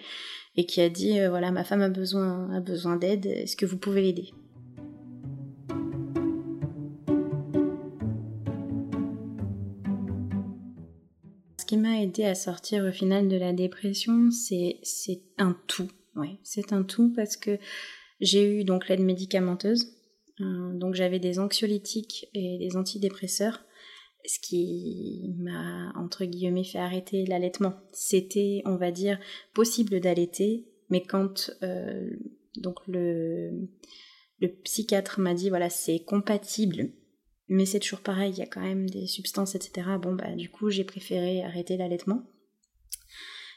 et 0.58 0.66
qui 0.66 0.82
a 0.82 0.90
dit 0.90 1.20
euh, 1.20 1.30
voilà, 1.30 1.52
ma 1.52 1.64
femme 1.64 1.82
a 1.82 1.90
besoin 1.90 2.52
a 2.52 2.60
besoin 2.60 2.98
d'aide. 2.98 3.26
Est-ce 3.26 3.56
que 3.56 3.66
vous 3.66 3.78
pouvez 3.78 4.02
l'aider? 4.02 4.34
Ce 11.60 11.66
qui 11.66 11.78
m'a 11.78 12.02
aidé 12.02 12.24
à 12.26 12.36
sortir 12.36 12.84
au 12.86 12.92
final 12.92 13.28
de 13.28 13.38
la 13.38 13.54
dépression, 13.54 14.32
c'est 14.32 14.80
c'est 14.84 15.22
un 15.38 15.56
tout. 15.68 15.90
Ouais, 16.16 16.38
c'est 16.44 16.74
un 16.74 16.84
tout 16.84 17.14
parce 17.16 17.38
que 17.38 17.60
j'ai 18.20 18.60
eu 18.60 18.64
donc 18.64 18.88
l'aide 18.88 19.02
médicamenteuse 19.02 19.98
euh, 20.42 20.74
donc 20.74 20.96
j'avais 20.96 21.20
des 21.20 21.40
anxiolytiques 21.40 22.30
et 22.34 22.58
des 22.58 22.78
antidépresseurs, 22.78 23.64
ce 24.28 24.40
qui 24.40 25.34
m'a 25.38 25.92
entre 25.96 26.26
guillemets 26.26 26.66
fait 26.66 26.80
arrêter 26.80 27.26
l'allaitement. 27.26 27.74
C'était, 27.94 28.62
on 28.66 28.76
va 28.76 28.92
dire, 28.92 29.20
possible 29.54 30.00
d'allaiter, 30.00 30.68
mais 30.90 31.02
quand 31.02 31.52
euh, 31.64 32.10
donc 32.58 32.86
le 32.88 33.70
le 34.40 34.50
psychiatre 34.50 35.20
m'a 35.20 35.34
dit 35.34 35.50
voilà 35.50 35.70
c'est 35.70 36.00
compatible, 36.00 36.92
mais 37.48 37.66
c'est 37.66 37.80
toujours 37.80 38.02
pareil, 38.02 38.34
il 38.34 38.38
y 38.38 38.44
a 38.44 38.48
quand 38.48 38.62
même 38.62 38.90
des 38.90 39.08
substances 39.08 39.56
etc. 39.56 39.88
Bon 40.02 40.14
bah 40.14 40.36
du 40.36 40.50
coup 40.50 40.70
j'ai 40.70 40.84
préféré 40.84 41.44
arrêter 41.44 41.78
l'allaitement. 41.78 42.24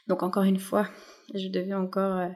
Donc 0.07 0.23
encore 0.23 0.43
une 0.43 0.59
fois, 0.59 0.89
je 1.35 1.47
devais 1.49 1.73
encore 1.73 2.17
euh, 2.17 2.29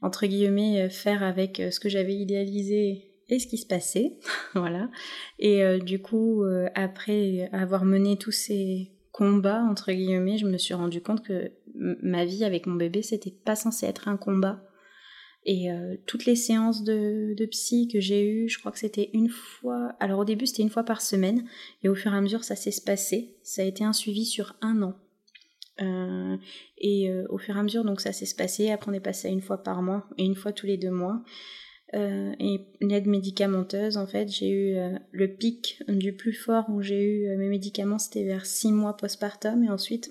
entre 0.00 0.26
guillemets 0.26 0.88
faire 0.90 1.22
avec 1.24 1.56
ce 1.70 1.80
que 1.80 1.88
j'avais 1.88 2.14
idéalisé 2.14 3.13
et 3.28 3.38
ce 3.38 3.46
qui 3.46 3.58
se 3.58 3.66
passait, 3.66 4.16
voilà. 4.54 4.90
Et 5.38 5.62
euh, 5.62 5.78
du 5.78 6.00
coup, 6.00 6.44
euh, 6.44 6.68
après 6.74 7.48
avoir 7.52 7.84
mené 7.84 8.18
tous 8.18 8.32
ces 8.32 8.90
combats 9.12 9.62
entre 9.62 9.92
guillemets, 9.92 10.38
je 10.38 10.46
me 10.46 10.58
suis 10.58 10.74
rendu 10.74 11.00
compte 11.00 11.24
que 11.24 11.52
ma 11.74 12.24
vie 12.24 12.44
avec 12.44 12.66
mon 12.66 12.74
bébé, 12.74 13.02
c'était 13.02 13.30
pas 13.30 13.56
censé 13.56 13.86
être 13.86 14.08
un 14.08 14.16
combat. 14.16 14.62
Et 15.46 15.70
euh, 15.70 15.96
toutes 16.06 16.24
les 16.24 16.36
séances 16.36 16.84
de, 16.84 17.34
de 17.36 17.46
psy 17.46 17.88
que 17.92 18.00
j'ai 18.00 18.26
eues, 18.26 18.48
je 18.48 18.58
crois 18.58 18.72
que 18.72 18.78
c'était 18.78 19.10
une 19.12 19.28
fois. 19.28 19.92
Alors 20.00 20.20
au 20.20 20.24
début, 20.24 20.46
c'était 20.46 20.62
une 20.62 20.70
fois 20.70 20.84
par 20.84 21.02
semaine, 21.02 21.44
et 21.82 21.88
au 21.88 21.94
fur 21.94 22.12
et 22.14 22.16
à 22.16 22.20
mesure, 22.20 22.44
ça 22.44 22.56
s'est 22.56 22.72
passé. 22.84 23.36
Ça 23.42 23.62
a 23.62 23.64
été 23.64 23.84
un 23.84 23.92
suivi 23.92 24.24
sur 24.24 24.56
un 24.62 24.82
an. 24.82 24.94
et 26.78 27.10
au 27.28 27.36
fur 27.36 27.56
et 27.56 27.58
à 27.58 27.62
mesure, 27.62 27.84
donc 27.84 28.00
ça 28.00 28.12
s'est 28.12 28.34
passé. 28.36 28.70
Après, 28.70 28.90
on 28.90 28.94
est 28.94 29.00
passé 29.00 29.28
à 29.28 29.30
une 29.30 29.42
fois 29.42 29.62
par 29.62 29.82
mois 29.82 30.08
et 30.16 30.24
une 30.24 30.34
fois 30.34 30.52
tous 30.52 30.66
les 30.66 30.78
deux 30.78 30.90
mois. 30.90 31.22
Euh, 31.92 32.34
et 32.40 32.60
l'aide 32.80 33.06
médicamenteuse, 33.06 33.96
en 33.98 34.06
fait, 34.06 34.28
j'ai 34.28 34.48
eu 34.48 34.76
euh, 34.76 34.98
le 35.12 35.28
pic 35.28 35.82
du 35.86 36.14
plus 36.14 36.32
fort 36.32 36.64
où 36.68 36.82
j'ai 36.82 37.02
eu 37.02 37.28
euh, 37.28 37.36
mes 37.36 37.48
médicaments, 37.48 37.98
c'était 37.98 38.24
vers 38.24 38.46
6 38.46 38.72
mois 38.72 38.96
postpartum, 38.96 39.62
et 39.62 39.70
ensuite 39.70 40.10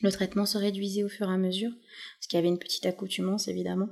le 0.00 0.10
traitement 0.10 0.46
se 0.46 0.58
réduisait 0.58 1.04
au 1.04 1.08
fur 1.08 1.28
et 1.28 1.34
à 1.34 1.38
mesure, 1.38 1.70
parce 1.70 2.26
qu'il 2.28 2.36
y 2.36 2.40
avait 2.40 2.48
une 2.48 2.58
petite 2.58 2.86
accoutumance 2.86 3.48
évidemment. 3.48 3.88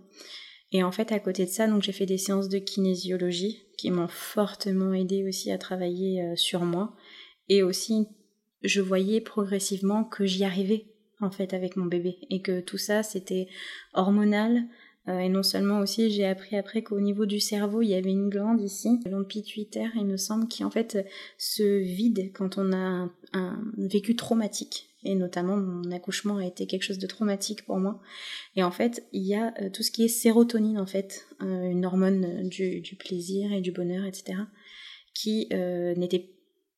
Et 0.72 0.82
en 0.82 0.92
fait, 0.92 1.12
à 1.12 1.18
côté 1.18 1.44
de 1.44 1.50
ça, 1.50 1.66
donc 1.66 1.82
j'ai 1.82 1.92
fait 1.92 2.06
des 2.06 2.18
séances 2.18 2.48
de 2.48 2.58
kinésiologie 2.58 3.62
qui 3.76 3.90
m'ont 3.90 4.08
fortement 4.08 4.92
aidé 4.94 5.24
aussi 5.26 5.50
à 5.50 5.58
travailler 5.58 6.34
sur 6.36 6.62
moi, 6.62 6.96
et 7.48 7.62
aussi 7.62 8.06
je 8.62 8.80
voyais 8.80 9.20
progressivement 9.20 10.04
que 10.04 10.26
j'y 10.26 10.44
arrivais 10.44 10.86
en 11.20 11.30
fait 11.30 11.54
avec 11.54 11.76
mon 11.76 11.86
bébé, 11.86 12.18
et 12.28 12.40
que 12.40 12.60
tout 12.60 12.78
ça 12.78 13.04
c'était 13.04 13.46
hormonal, 13.94 14.64
et 15.18 15.28
non 15.28 15.42
seulement 15.42 15.80
aussi, 15.80 16.10
j'ai 16.10 16.26
appris 16.26 16.56
après 16.56 16.82
qu'au 16.82 17.00
niveau 17.00 17.26
du 17.26 17.40
cerveau, 17.40 17.82
il 17.82 17.88
y 17.88 17.94
avait 17.94 18.10
une 18.10 18.28
glande 18.28 18.60
ici, 18.60 19.00
la 19.04 19.10
glande 19.10 19.28
pituitaire, 19.28 19.90
il 19.96 20.06
me 20.06 20.16
semble, 20.16 20.48
qui 20.48 20.64
en 20.64 20.70
fait 20.70 21.06
se 21.38 21.78
vide 21.78 22.32
quand 22.34 22.58
on 22.58 22.72
a 22.72 23.10
un, 23.32 23.62
vécu 23.76 24.16
traumatique. 24.16 24.88
Et 25.02 25.14
notamment, 25.14 25.56
mon 25.56 25.90
accouchement 25.92 26.36
a 26.36 26.44
été 26.44 26.66
quelque 26.66 26.82
chose 26.82 26.98
de 26.98 27.06
traumatique 27.06 27.64
pour 27.64 27.78
moi. 27.78 28.02
Et 28.54 28.62
en 28.62 28.70
fait, 28.70 29.06
il 29.12 29.22
y 29.22 29.34
a 29.34 29.54
euh, 29.62 29.70
tout 29.70 29.82
ce 29.82 29.90
qui 29.90 30.04
est 30.04 30.08
sérotonine, 30.08 30.78
en 30.78 30.84
fait, 30.84 31.26
euh, 31.40 31.70
une 31.70 31.86
hormone 31.86 32.46
du, 32.48 32.82
plaisir 32.98 33.50
et 33.52 33.62
du 33.62 33.72
bonheur, 33.72 34.04
etc., 34.04 34.38
qui 35.14 35.48
n'était 35.96 36.30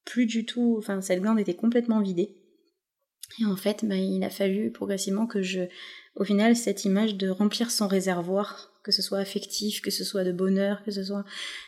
plus 0.04 0.26
du 0.26 0.46
tout, 0.46 0.76
enfin, 0.78 1.00
cette 1.00 1.20
glande 1.20 1.38
était 1.38 1.54
complètement 1.54 2.00
vidée. 2.00 2.36
Et 3.40 3.46
en 3.46 3.56
fait, 3.56 3.84
bah, 3.84 3.96
il 3.96 4.22
a 4.24 4.30
fallu 4.30 4.70
progressivement 4.70 5.26
que 5.26 5.42
je 5.42 5.62
au 6.14 6.24
final, 6.24 6.56
cette 6.56 6.84
image 6.84 7.16
de 7.16 7.28
remplir 7.28 7.70
son 7.70 7.88
réservoir, 7.88 8.70
que 8.82 8.92
ce 8.92 9.02
soit 9.02 9.18
affectif, 9.18 9.80
que 9.80 9.90
ce 9.90 10.04
soit 10.04 10.24
de 10.24 10.32
bonheur, 10.32 10.82
que 10.84 10.90
ce 10.90 11.04
soit 11.04 11.24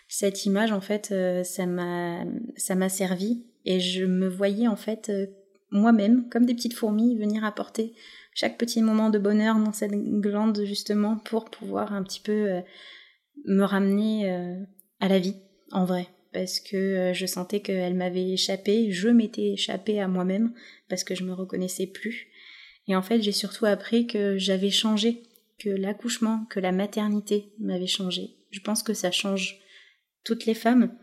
cette 0.08 0.44
image, 0.44 0.72
en 0.72 0.80
fait, 0.80 1.10
euh, 1.12 1.44
ça 1.44 1.66
m'a, 1.66 2.24
ça 2.56 2.74
m'a 2.74 2.88
servi 2.88 3.46
et 3.64 3.80
je 3.80 4.04
me 4.04 4.28
voyais 4.28 4.68
en 4.68 4.76
fait 4.76 5.08
euh, 5.08 5.26
moi-même 5.70 6.28
comme 6.28 6.44
des 6.44 6.54
petites 6.54 6.74
fourmis 6.74 7.16
venir 7.16 7.44
apporter 7.44 7.94
chaque 8.34 8.58
petit 8.58 8.82
moment 8.82 9.08
de 9.08 9.18
bonheur 9.18 9.56
dans 9.58 9.72
cette 9.72 9.92
glande 9.92 10.60
justement 10.64 11.16
pour 11.16 11.46
pouvoir 11.46 11.94
un 11.94 12.02
petit 12.02 12.20
peu 12.20 12.50
euh, 12.50 12.60
me 13.46 13.62
ramener 13.62 14.30
à 15.00 15.08
la 15.08 15.18
vie 15.18 15.36
en 15.72 15.84
vrai. 15.84 16.08
Parce 16.32 16.58
que 16.60 17.12
je 17.14 17.26
sentais 17.26 17.60
qu'elle 17.60 17.94
m'avait 17.94 18.30
échappé, 18.30 18.90
je 18.90 19.08
m'étais 19.08 19.52
échappée 19.52 20.00
à 20.00 20.08
moi-même 20.08 20.52
parce 20.88 21.04
que 21.04 21.14
je 21.14 21.24
me 21.24 21.32
reconnaissais 21.32 21.86
plus 21.86 22.28
et 22.86 22.96
en 22.96 23.02
fait, 23.02 23.22
j'ai 23.22 23.32
surtout 23.32 23.66
appris 23.66 24.06
que 24.06 24.36
j'avais 24.36 24.70
changé, 24.70 25.22
que 25.58 25.70
l'accouchement, 25.70 26.46
que 26.50 26.60
la 26.60 26.72
maternité 26.72 27.52
m'avait 27.58 27.86
changé. 27.86 28.36
Je 28.50 28.60
pense 28.60 28.82
que 28.82 28.94
ça 28.94 29.10
change 29.10 29.60
toutes 30.24 30.46
les 30.46 30.54
femmes. 30.54 30.94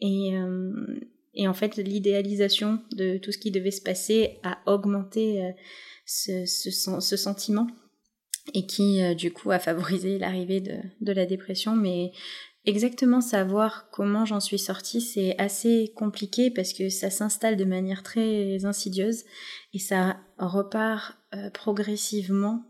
Et, 0.00 0.36
euh, 0.36 1.00
en 1.38 1.54
fait, 1.54 1.76
l'idéalisation 1.76 2.80
de 2.92 3.18
tout 3.18 3.32
ce 3.32 3.38
qui 3.38 3.50
devait 3.50 3.70
se 3.70 3.82
passer 3.82 4.38
a 4.42 4.58
augmenté 4.66 5.42
euh, 5.42 5.50
ce, 6.04 7.16
sentiment 7.16 7.66
et 8.52 8.66
qui, 8.66 9.02
euh, 9.02 9.14
du 9.14 9.32
coup, 9.32 9.50
a 9.50 9.58
favorisé 9.58 10.18
l'arrivée 10.18 10.60
de, 10.60 10.76
de 11.00 11.12
la 11.12 11.24
dépression. 11.24 11.74
Mais 11.74 12.12
Exactement 12.66 13.22
savoir 13.22 13.88
comment 13.90 14.26
j'en 14.26 14.40
suis 14.40 14.58
sortie, 14.58 15.00
c'est 15.00 15.34
assez 15.38 15.92
compliqué 15.96 16.50
parce 16.50 16.74
que 16.74 16.90
ça 16.90 17.08
s'installe 17.08 17.56
de 17.56 17.64
manière 17.64 18.02
très 18.02 18.64
insidieuse 18.66 19.24
et 19.72 19.78
ça 19.78 20.18
repart 20.36 21.16
euh, 21.34 21.48
progressivement 21.50 22.64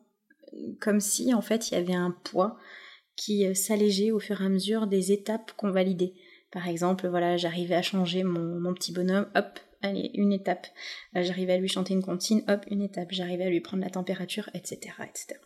comme 0.81 1.01
si 1.01 1.35
en 1.35 1.43
fait 1.43 1.71
il 1.71 1.75
y 1.75 1.77
avait 1.77 1.95
un 1.95 2.13
poids 2.25 2.57
qui 3.17 3.47
euh, 3.47 3.55
s'allégeait 3.55 4.13
au 4.13 4.21
fur 4.21 4.41
et 4.41 4.45
à 4.45 4.49
mesure 4.49 4.87
des 4.87 5.11
étapes 5.11 5.53
qu'on 5.57 5.71
validait. 5.71 6.15
Par 6.53 6.69
exemple, 6.69 7.09
voilà, 7.09 7.37
j'arrivais 7.37 7.77
à 7.77 7.83
changer 7.83 8.23
mon, 8.25 8.61
mon, 8.61 8.75
petit 8.75 8.93
bonhomme, 8.93 9.29
hop, 9.37 9.61
allez, 9.83 10.11
une 10.15 10.33
étape. 10.33 10.67
Euh, 11.17 11.23
j'arrivais 11.23 11.53
à 11.53 11.59
lui 11.59 11.69
chanter 11.69 11.95
une 11.95 12.03
comptine, 12.03 12.43
hop, 12.49 12.65
une 12.71 12.83
étape. 12.83 13.09
J'arrivais 13.11 13.45
à 13.45 13.51
lui 13.51 13.61
prendre 13.61 13.83
la 13.85 13.91
température, 13.91 14.51
etc., 14.55 14.95
etc. 15.05 15.41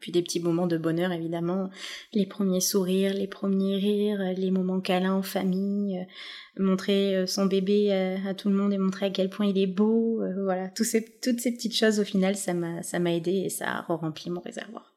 Puis 0.00 0.12
des 0.12 0.22
petits 0.22 0.40
moments 0.40 0.66
de 0.66 0.76
bonheur, 0.76 1.12
évidemment. 1.12 1.70
Les 2.12 2.26
premiers 2.26 2.60
sourires, 2.60 3.14
les 3.14 3.26
premiers 3.26 3.76
rires, 3.76 4.20
les 4.36 4.50
moments 4.50 4.80
câlins 4.80 5.14
en 5.14 5.22
famille, 5.22 5.98
euh, 5.98 6.62
montrer 6.62 7.16
euh, 7.16 7.26
son 7.26 7.46
bébé 7.46 7.92
à, 7.92 8.34
tout 8.34 8.50
le 8.50 8.56
monde 8.56 8.72
et 8.74 8.78
montrer 8.78 9.06
à 9.06 9.10
quel 9.10 9.30
point 9.30 9.46
il 9.46 9.58
est 9.58 9.66
beau. 9.66 10.20
Euh, 10.22 10.44
voilà. 10.44 10.68
toutes 10.68 10.86
ces 10.86 11.00
petites 11.00 11.74
choses, 11.74 11.98
au 11.98 12.04
final, 12.04 12.36
ça 12.36 12.52
m'a, 12.52 12.82
ça 12.82 12.98
m'a 12.98 13.14
aidé 13.14 13.32
et 13.32 13.48
ça 13.48 13.70
a 13.70 13.80
rempli 13.82 14.30
mon 14.30 14.40
réservoir. 14.40 14.94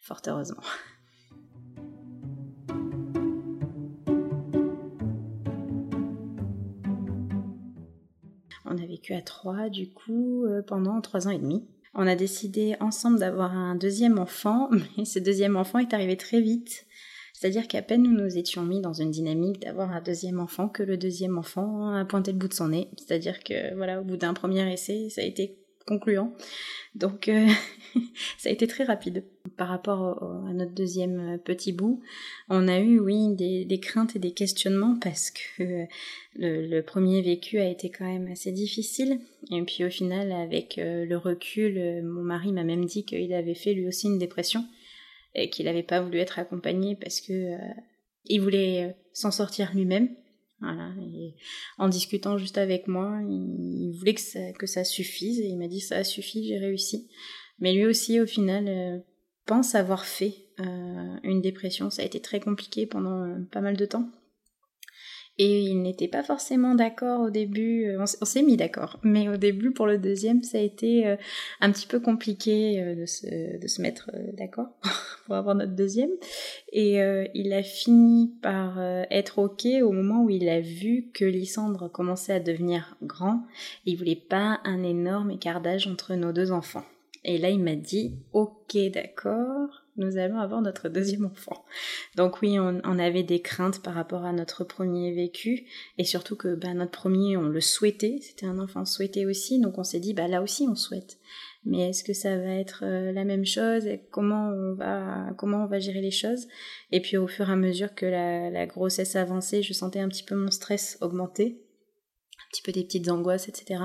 Fort 0.00 0.22
heureusement. 0.26 0.62
On 8.64 8.78
a 8.78 8.86
vécu 8.86 9.12
à 9.12 9.20
trois, 9.20 9.68
du 9.68 9.92
coup, 9.92 10.44
pendant 10.66 11.00
trois 11.00 11.28
ans 11.28 11.30
et 11.30 11.38
demi 11.38 11.68
on 11.96 12.06
a 12.06 12.14
décidé 12.14 12.76
ensemble 12.80 13.18
d'avoir 13.18 13.56
un 13.56 13.74
deuxième 13.74 14.18
enfant, 14.18 14.68
mais 14.96 15.04
ce 15.04 15.18
deuxième 15.18 15.56
enfant 15.56 15.78
est 15.78 15.94
arrivé 15.94 16.16
très 16.16 16.40
vite. 16.40 16.86
C'est-à-dire 17.32 17.68
qu'à 17.68 17.82
peine 17.82 18.02
nous 18.02 18.12
nous 18.12 18.38
étions 18.38 18.62
mis 18.62 18.80
dans 18.80 18.94
une 18.94 19.10
dynamique 19.10 19.60
d'avoir 19.60 19.90
un 19.92 20.00
deuxième 20.00 20.40
enfant 20.40 20.68
que 20.68 20.82
le 20.82 20.96
deuxième 20.96 21.36
enfant 21.36 21.90
a 21.90 22.04
pointé 22.06 22.32
le 22.32 22.38
bout 22.38 22.48
de 22.48 22.54
son 22.54 22.68
nez. 22.68 22.88
C'est-à-dire 22.96 23.44
que 23.44 23.74
voilà, 23.74 24.00
au 24.00 24.04
bout 24.04 24.16
d'un 24.16 24.32
premier 24.32 24.72
essai, 24.72 25.10
ça 25.10 25.20
a 25.20 25.24
été 25.24 25.58
concluant. 25.86 26.34
Donc 26.94 27.28
euh, 27.28 27.46
ça 28.38 28.48
a 28.48 28.52
été 28.52 28.66
très 28.66 28.84
rapide. 28.84 29.24
Par 29.56 29.68
rapport 29.68 30.22
à 30.48 30.52
notre 30.52 30.72
deuxième 30.72 31.34
euh, 31.34 31.38
petit 31.38 31.72
bout, 31.72 32.02
on 32.48 32.68
a 32.68 32.78
eu, 32.80 32.98
oui, 32.98 33.34
des, 33.34 33.80
craintes 33.80 34.16
et 34.16 34.18
des 34.18 34.32
questionnements 34.32 34.98
parce 35.00 35.30
que 35.30 35.62
euh, 35.62 35.86
le, 36.34 36.80
premier 36.82 37.22
vécu 37.22 37.58
a 37.58 37.68
été 37.68 37.90
quand 37.90 38.04
même 38.04 38.30
assez 38.30 38.52
difficile. 38.52 39.20
Et 39.50 39.62
puis 39.62 39.84
au 39.84 39.90
final, 39.90 40.32
avec 40.32 40.74
le 40.78 41.16
recul, 41.16 42.02
mon 42.02 42.22
mari 42.22 42.52
m'a 42.52 42.64
même 42.64 42.84
dit 42.84 43.04
qu'il 43.04 43.32
avait 43.32 43.54
fait 43.54 43.72
lui 43.72 43.86
aussi 43.86 44.08
une 44.08 44.18
dépression 44.18 44.64
et 45.34 45.50
qu'il 45.50 45.66
n'avait 45.66 45.82
pas 45.82 46.00
voulu 46.00 46.18
être 46.18 46.38
accompagné 46.38 46.96
parce 46.96 47.20
que 47.20 47.52
il 48.24 48.40
voulait 48.40 48.96
s'en 49.12 49.30
sortir 49.30 49.70
lui-même. 49.72 50.08
Voilà. 50.60 50.90
Et 51.14 51.34
en 51.78 51.88
discutant 51.88 52.38
juste 52.38 52.58
avec 52.58 52.88
moi, 52.88 53.20
il, 53.28 53.92
voulait 53.98 54.14
que 54.14 54.20
ça, 54.20 54.52
que 54.52 54.66
ça 54.66 54.84
suffise 54.84 55.40
et 55.40 55.46
il 55.46 55.58
m'a 55.58 55.68
dit 55.68 55.80
ça 55.80 55.98
a 55.98 56.04
suffi, 56.04 56.46
j'ai 56.46 56.58
réussi. 56.58 57.08
Mais 57.58 57.74
lui 57.74 57.86
aussi, 57.86 58.20
au 58.20 58.26
final, 58.26 58.66
euh, 58.68 58.98
pense 59.46 59.74
avoir 59.74 60.04
fait 60.04 60.34
euh, 60.60 61.16
une 61.22 61.40
dépression. 61.40 61.90
Ça 61.90 62.02
a 62.02 62.04
été 62.04 62.20
très 62.20 62.40
compliqué 62.40 62.86
pendant 62.86 63.22
euh, 63.22 63.38
pas 63.50 63.60
mal 63.60 63.76
de 63.76 63.86
temps. 63.86 64.10
Et 65.38 65.60
il 65.62 65.82
n'était 65.82 66.08
pas 66.08 66.22
forcément 66.22 66.74
d'accord 66.74 67.20
au 67.20 67.30
début, 67.30 67.94
on 67.98 68.06
s'est 68.06 68.42
mis 68.42 68.56
d'accord, 68.56 68.98
mais 69.02 69.28
au 69.28 69.36
début 69.36 69.70
pour 69.70 69.86
le 69.86 69.98
deuxième 69.98 70.42
ça 70.42 70.56
a 70.58 70.62
été 70.62 71.16
un 71.60 71.70
petit 71.70 71.86
peu 71.86 72.00
compliqué 72.00 72.94
de 72.94 73.04
se, 73.04 73.58
de 73.58 73.66
se 73.66 73.82
mettre 73.82 74.10
d'accord 74.32 74.68
pour 75.26 75.34
avoir 75.34 75.54
notre 75.54 75.74
deuxième. 75.74 76.10
Et 76.72 76.98
il 77.34 77.52
a 77.52 77.62
fini 77.62 78.32
par 78.40 78.80
être 79.10 79.38
ok 79.38 79.66
au 79.82 79.92
moment 79.92 80.24
où 80.24 80.30
il 80.30 80.48
a 80.48 80.60
vu 80.60 81.10
que 81.12 81.24
Lysandre 81.24 81.90
commençait 81.90 82.32
à 82.32 82.40
devenir 82.40 82.96
grand. 83.02 83.42
Et 83.84 83.92
il 83.92 83.96
voulait 83.96 84.16
pas 84.16 84.60
un 84.64 84.82
énorme 84.82 85.30
écart 85.32 85.60
d'âge 85.60 85.86
entre 85.86 86.14
nos 86.14 86.32
deux 86.32 86.52
enfants. 86.52 86.84
Et 87.24 87.38
là, 87.38 87.50
il 87.50 87.60
m'a 87.60 87.74
dit, 87.74 88.14
ok, 88.32 88.76
d'accord, 88.92 89.82
nous 89.96 90.18
allons 90.18 90.38
avoir 90.38 90.62
notre 90.62 90.88
deuxième 90.88 91.26
enfant. 91.26 91.64
Donc 92.16 92.42
oui, 92.42 92.58
on, 92.58 92.98
avait 92.98 93.22
des 93.22 93.40
craintes 93.40 93.82
par 93.82 93.94
rapport 93.94 94.24
à 94.24 94.32
notre 94.32 94.64
premier 94.64 95.12
vécu, 95.12 95.66
et 95.98 96.04
surtout 96.04 96.36
que 96.36 96.54
bah, 96.54 96.74
notre 96.74 96.92
premier, 96.92 97.36
on 97.36 97.48
le 97.48 97.60
souhaitait, 97.60 98.18
c'était 98.20 98.46
un 98.46 98.58
enfant 98.58 98.84
souhaité 98.84 99.26
aussi, 99.26 99.60
donc 99.60 99.78
on 99.78 99.84
s'est 99.84 100.00
dit, 100.00 100.14
bah 100.14 100.28
là 100.28 100.42
aussi, 100.42 100.66
on 100.68 100.74
souhaite. 100.74 101.18
Mais 101.66 101.90
est-ce 101.90 102.04
que 102.04 102.12
ça 102.12 102.36
va 102.38 102.54
être 102.54 102.84
euh, 102.84 103.10
la 103.10 103.24
même 103.24 103.44
chose 103.44 103.86
et 103.88 104.00
comment 104.12 104.50
on 104.50 104.74
va 104.74 105.32
comment 105.36 105.64
on 105.64 105.66
va 105.66 105.80
gérer 105.80 106.00
les 106.00 106.12
choses? 106.12 106.46
Et 106.92 107.00
puis 107.00 107.16
au 107.16 107.26
fur 107.26 107.48
et 107.48 107.52
à 107.52 107.56
mesure 107.56 107.92
que 107.94 108.06
la, 108.06 108.66
grossesse 108.66 109.16
avançait, 109.16 109.62
je 109.62 109.72
sentais 109.72 109.98
un 109.98 110.08
petit 110.08 110.22
peu 110.22 110.36
mon 110.36 110.52
stress 110.52 110.96
augmenter, 111.00 111.60
petit 112.50 112.62
peu 112.62 112.72
des 112.72 112.84
petites 112.84 113.08
angoisses, 113.08 113.48
etc 113.48 113.78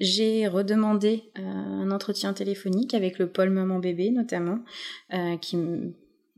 j'ai 0.00 0.46
redemandé 0.46 1.24
euh, 1.38 1.42
un 1.42 1.90
entretien 1.90 2.32
téléphonique 2.32 2.94
avec 2.94 3.18
le 3.18 3.30
pôle 3.30 3.50
maman-bébé 3.50 4.10
notamment, 4.10 4.58
euh, 5.14 5.36
qui 5.38 5.56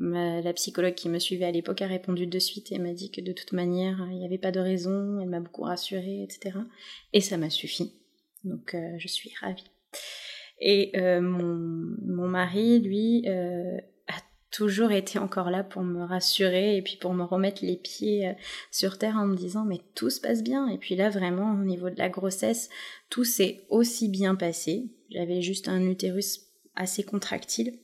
la 0.01 0.53
psychologue 0.53 0.95
qui 0.95 1.09
me 1.09 1.19
suivait 1.19 1.47
à 1.47 1.51
l'époque 1.51 1.83
a 1.83 1.89
répondu 1.89 2.29
de 2.29 2.39
suite 2.39 2.71
et 2.71 2.79
m'a 2.79 2.93
dit 2.93 3.11
que 3.11 3.21
de 3.21 3.33
toute 3.33 3.53
manière 3.53 4.07
il 4.13 4.19
n'y 4.19 4.25
avait 4.25 4.39
pas 4.39 4.53
de 4.53 4.61
raison, 4.61 5.19
elle 5.21 5.29
m'a 5.29 5.41
beaucoup 5.41 5.63
rassurée, 5.63 6.23
etc. 6.23 6.57
Et 7.13 7.21
ça 7.21 7.37
m'a 7.37 7.51
suffi. 7.51 7.95
Donc 8.45 8.77
euh, 8.77 8.95
je 8.99 9.09
suis 9.09 9.33
ravie. 9.41 9.65
Et 10.61 10.93
mon, 11.21 11.97
mon, 12.05 12.29
mari, 12.29 12.81
lui, 12.81 13.25
toujours 14.59 14.91
été 14.91 15.21
encore 15.21 15.51
là 15.51 15.63
pour 15.63 15.85
me 15.85 16.03
rassurer 16.03 16.77
et 16.77 16.83
puis 16.83 16.97
pour 16.97 17.15
me 17.15 17.23
remettre 17.23 17.65
les 17.65 17.77
pieds 17.77 18.27
euh, 18.27 18.33
sur 18.73 18.99
terre 18.99 19.15
en 19.17 19.25
me 19.25 19.37
disant 19.37 19.65
mais 19.65 19.81
tout 19.95 20.11
se 20.11 20.21
passe 20.21 20.43
bien. 20.43 20.67
Et 20.67 20.79
puis 20.79 20.97
là 20.97 21.11
vraiment 21.11 21.53
au 21.53 21.65
niveau 21.65 21.91
de 21.91 21.97
la 21.97 22.09
grossesse 22.09 22.69
tout 23.09 23.23
s'est 23.23 23.61
aussi 23.69 24.09
bien 24.09 24.35
passé. 24.35 24.89
J'avais 25.11 25.43
juste 25.43 25.69
un 25.69 25.81
utérus 25.83 26.41
assez 26.75 27.05
contractile. 27.05 27.79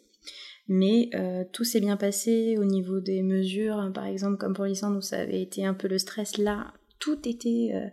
Mais 0.66 1.10
euh, 1.14 1.44
tout 1.52 1.62
s'est 1.62 1.78
bien 1.78 1.96
passé 1.96 2.56
au 2.58 2.64
niveau 2.64 2.98
des 2.98 3.22
mesures. 3.22 3.92
Par 3.94 4.06
exemple 4.06 4.38
comme 4.38 4.54
pour 4.54 4.64
Lysandre 4.64 4.96
où 4.96 5.02
ça 5.02 5.20
avait 5.20 5.42
été 5.42 5.64
un 5.64 5.74
peu 5.74 5.86
le 5.86 5.98
stress. 5.98 6.38
Là 6.38 6.74
tout 6.98 7.28
était 7.28 7.70
euh, 7.74 7.86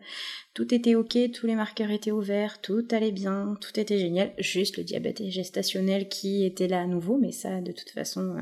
tout 0.55 0.73
était 0.73 0.95
ok 0.95 1.17
tous 1.33 1.45
les 1.45 1.55
marqueurs 1.55 1.91
étaient 1.91 2.11
ouverts 2.11 2.61
tout 2.61 2.87
allait 2.89 3.11
bien 3.11 3.59
tout 3.61 3.79
était 3.79 3.99
génial. 3.99 4.33
Juste 4.39 4.77
le 4.77 4.83
diabète 4.83 5.23
gestationnel 5.29 6.09
qui 6.09 6.45
était 6.45 6.67
là 6.67 6.81
à 6.81 6.87
nouveau 6.87 7.19
mais 7.19 7.31
ça 7.31 7.61
de 7.61 7.71
toute 7.71 7.91
façon 7.91 8.37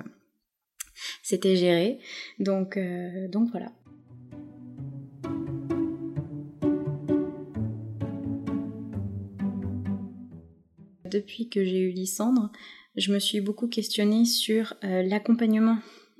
c'était 1.23 1.55
géré. 1.55 1.99
Donc, 2.39 2.77
euh, 2.77 3.27
donc 3.27 3.49
voilà. 3.51 3.71
Depuis 11.05 11.49
que 11.49 11.63
j'ai 11.63 11.79
eu 11.79 11.89
Lysandre, 11.89 12.51
je 12.95 13.11
me 13.11 13.19
suis 13.19 13.41
beaucoup 13.41 13.67
questionnée 13.67 14.25
sur 14.25 14.75
euh, 14.83 15.01
l'accompagnement 15.03 15.77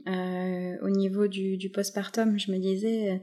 euh, 0.07 0.77
au 0.81 0.89
niveau 0.89 1.27
du, 1.27 1.57
du, 1.57 1.69
postpartum. 1.69 2.39
Je 2.39 2.51
me 2.51 2.57
disais, 2.57 3.21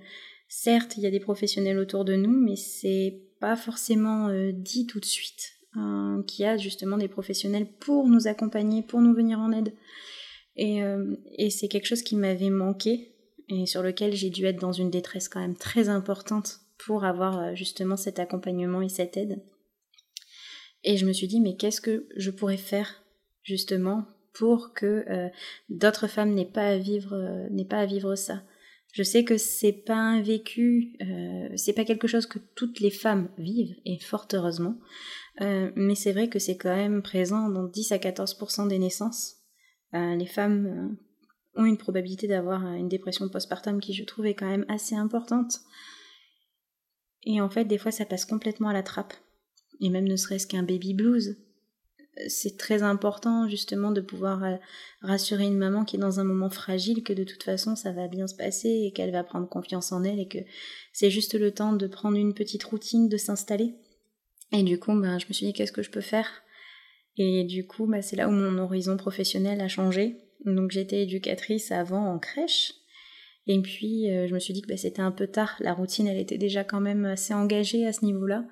certes, 0.48 0.96
il 0.96 1.02
y 1.02 1.06
a 1.06 1.10
des 1.10 1.20
professionnels 1.20 1.78
autour 1.78 2.04
de 2.04 2.14
nous, 2.14 2.30
mais 2.30 2.56
c'est 2.56 3.20
pas 3.40 3.56
forcément 3.56 4.28
dit 4.52 4.86
tout 4.86 5.00
de 5.00 5.04
suite 5.04 5.54
hein, 5.74 6.22
qu'il 6.26 6.44
y 6.44 6.48
a 6.48 6.56
justement 6.56 6.98
des 6.98 7.08
professionnels 7.08 7.66
pour 7.80 8.08
nous 8.08 8.28
accompagner, 8.28 8.82
pour 8.82 9.00
nous 9.00 9.14
venir 9.14 9.40
en 9.40 9.50
aide. 9.50 9.72
Euh, 10.58 11.16
et, 11.32 11.50
c'est 11.50 11.68
quelque 11.68 11.86
chose 11.86 12.02
qui 12.02 12.16
m'avait 12.16 12.50
manqué 12.50 13.12
et 13.48 13.66
sur 13.66 13.82
lequel 13.82 14.14
j'ai 14.14 14.30
dû 14.30 14.46
être 14.46 14.60
dans 14.60 14.72
une 14.72 14.90
détresse 14.90 15.28
quand 15.28 15.40
même 15.40 15.56
très 15.56 15.88
importante 15.88 16.60
pour 16.78 17.04
avoir 17.04 17.38
euh, 17.38 17.54
justement 17.54 17.96
cet 17.96 18.18
accompagnement 18.18 18.82
et 18.82 18.88
cette 18.88 19.16
aide. 19.16 19.42
Et 20.82 20.96
je 20.96 21.06
me 21.06 21.12
suis 21.12 21.28
dit, 21.28 21.40
mais 21.40 21.56
qu'est-ce 21.56 21.80
que 21.80 22.08
je 22.16 22.30
pourrais 22.30 22.56
faire 22.56 23.02
justement 23.42 24.06
pour 24.32 24.72
que 24.72 25.04
euh, 25.08 25.28
d'autres 25.68 26.06
femmes 26.06 26.34
n'aient 26.34 26.44
pas 26.44 26.68
à 26.68 26.78
vivre, 26.78 27.48
n'aient 27.50 27.64
pas 27.64 27.80
à 27.80 27.86
vivre 27.86 28.14
ça? 28.14 28.42
Je 28.92 29.02
sais 29.02 29.24
que 29.24 29.36
c'est 29.36 29.72
pas 29.72 29.96
un 29.96 30.22
vécu, 30.22 30.96
c'est 31.54 31.74
pas 31.74 31.84
quelque 31.84 32.06
chose 32.06 32.24
que 32.24 32.38
toutes 32.54 32.80
les 32.80 32.90
femmes 32.90 33.28
vivent 33.36 33.76
et 33.84 33.98
fort 33.98 34.26
heureusement, 34.32 34.78
mais 35.38 35.94
c'est 35.94 36.12
vrai 36.12 36.30
que 36.30 36.38
c'est 36.38 36.56
quand 36.56 36.74
même 36.74 37.02
présent 37.02 37.50
dans 37.50 37.64
10 37.64 37.92
à 37.92 37.98
14% 37.98 38.68
des 38.68 38.78
naissances 38.78 39.35
euh, 39.35 39.35
les 40.16 40.26
femmes 40.26 40.66
euh, 40.66 41.62
ont 41.62 41.64
une 41.64 41.78
probabilité 41.78 42.26
d'avoir 42.26 42.66
euh, 42.66 42.74
une 42.74 42.88
dépression 42.88 43.28
postpartum 43.28 43.80
qui 43.80 43.94
je 43.94 44.04
trouve 44.04 44.26
est 44.26 44.34
quand 44.34 44.48
même 44.48 44.66
assez 44.68 44.94
importante. 44.94 45.60
Et 47.24 47.40
en 47.40 47.48
fait, 47.48 47.64
des 47.64 47.78
fois, 47.78 47.90
ça 47.90 48.04
passe 48.04 48.24
complètement 48.24 48.68
à 48.68 48.72
la 48.72 48.82
trappe. 48.82 49.14
Et 49.80 49.90
même 49.90 50.06
ne 50.06 50.16
serait-ce 50.16 50.46
qu'un 50.46 50.62
baby 50.62 50.94
blues. 50.94 51.36
C'est 52.28 52.56
très 52.56 52.82
important 52.82 53.46
justement 53.46 53.90
de 53.90 54.00
pouvoir 54.00 54.42
rassurer 55.02 55.44
une 55.44 55.58
maman 55.58 55.84
qui 55.84 55.96
est 55.96 55.98
dans 55.98 56.18
un 56.18 56.24
moment 56.24 56.48
fragile 56.48 57.02
que 57.02 57.12
de 57.12 57.24
toute 57.24 57.42
façon 57.42 57.76
ça 57.76 57.92
va 57.92 58.08
bien 58.08 58.26
se 58.26 58.34
passer 58.34 58.70
et 58.70 58.92
qu'elle 58.92 59.12
va 59.12 59.22
prendre 59.22 59.46
confiance 59.46 59.92
en 59.92 60.02
elle 60.02 60.18
et 60.18 60.26
que 60.26 60.38
c'est 60.94 61.10
juste 61.10 61.34
le 61.38 61.52
temps 61.52 61.74
de 61.74 61.86
prendre 61.86 62.16
une 62.16 62.32
petite 62.32 62.64
routine, 62.64 63.10
de 63.10 63.18
s'installer. 63.18 63.74
Et 64.52 64.62
du 64.62 64.78
coup, 64.78 64.98
ben, 64.98 65.18
je 65.18 65.26
me 65.26 65.34
suis 65.34 65.44
dit 65.44 65.52
qu'est-ce 65.52 65.72
que 65.72 65.82
je 65.82 65.90
peux 65.90 66.00
faire? 66.00 66.42
Et 67.16 67.44
du 67.44 67.66
coup, 67.66 67.86
bah, 67.86 68.02
c'est 68.02 68.16
là 68.16 68.28
où 68.28 68.32
mon 68.32 68.58
horizon 68.58 68.96
professionnel 68.96 69.60
a 69.60 69.68
changé. 69.68 70.16
Donc 70.44 70.70
j'étais 70.70 71.02
éducatrice 71.02 71.72
avant 71.72 72.12
en 72.12 72.18
crèche. 72.18 72.74
Et 73.46 73.60
puis 73.60 74.10
euh, 74.10 74.26
je 74.26 74.34
me 74.34 74.38
suis 74.38 74.52
dit 74.52 74.62
que 74.62 74.68
bah, 74.68 74.76
c'était 74.76 75.02
un 75.02 75.12
peu 75.12 75.26
tard. 75.26 75.56
La 75.60 75.72
routine, 75.72 76.06
elle 76.06 76.18
était 76.18 76.38
déjà 76.38 76.64
quand 76.64 76.80
même 76.80 77.04
assez 77.04 77.32
engagée 77.32 77.86
à 77.86 77.92
ce 77.92 78.04
niveau-là. 78.04 78.44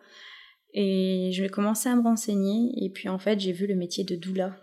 Et 0.72 1.31
je 1.33 1.42
vais 1.42 1.48
commencer 1.48 1.88
à 1.88 1.96
me 1.96 2.03
renseigner. 2.03 2.72
Et 2.83 2.90
puis 2.90 3.09
en 3.09 3.18
fait, 3.18 3.38
j'ai 3.38 3.53
vu 3.53 3.66
le 3.66 3.77
métier 3.77 4.05
de 4.05 4.16
doula. 4.16 4.57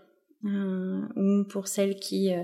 Euh, 0.45 1.01
ou 1.15 1.43
pour 1.43 1.67
celles 1.67 1.99
qui, 1.99 2.33
euh, 2.33 2.41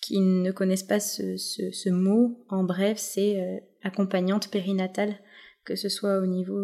qui 0.00 0.20
ne 0.20 0.52
connaissent 0.52 0.84
pas 0.84 1.00
ce, 1.00 1.90
mot, 1.90 2.44
en 2.48 2.62
bref, 2.62 2.98
c'est 2.98 3.64
accompagnante 3.82 4.48
périnatale, 4.48 5.16
que 5.64 5.74
ce 5.74 5.88
soit 5.88 6.20
au 6.20 6.26
niveau 6.26 6.60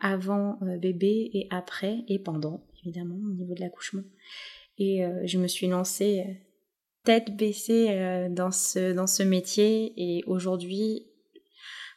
avant 0.00 0.58
bébé 0.80 1.30
et 1.32 1.46
après 1.50 2.04
et 2.08 2.18
pendant 2.18 2.67
évidemment, 2.82 3.16
au 3.16 3.34
niveau 3.34 3.54
de 3.54 3.60
l'accouchement. 3.60 4.02
Et 4.78 5.04
euh, 5.04 5.26
je 5.26 5.38
me 5.38 5.48
suis 5.48 5.66
lancée 5.66 6.24
euh, 6.26 6.32
tête 7.04 7.36
baissée 7.36 7.88
euh, 7.90 8.28
dans, 8.28 8.50
ce, 8.50 8.92
dans 8.92 9.06
ce 9.06 9.22
métier. 9.22 9.92
Et 9.96 10.24
aujourd'hui, 10.26 11.06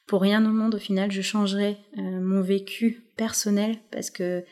pour 0.07 0.21
rien 0.21 0.45
au 0.45 0.53
monde, 0.53 0.75
au 0.75 0.79
final, 0.79 1.11
je 1.11 1.21
changerai 1.21 1.77
mon 1.95 2.41
vécu 2.41 3.13
personnel 3.15 3.77
parce 3.91 4.09
que 4.09 4.43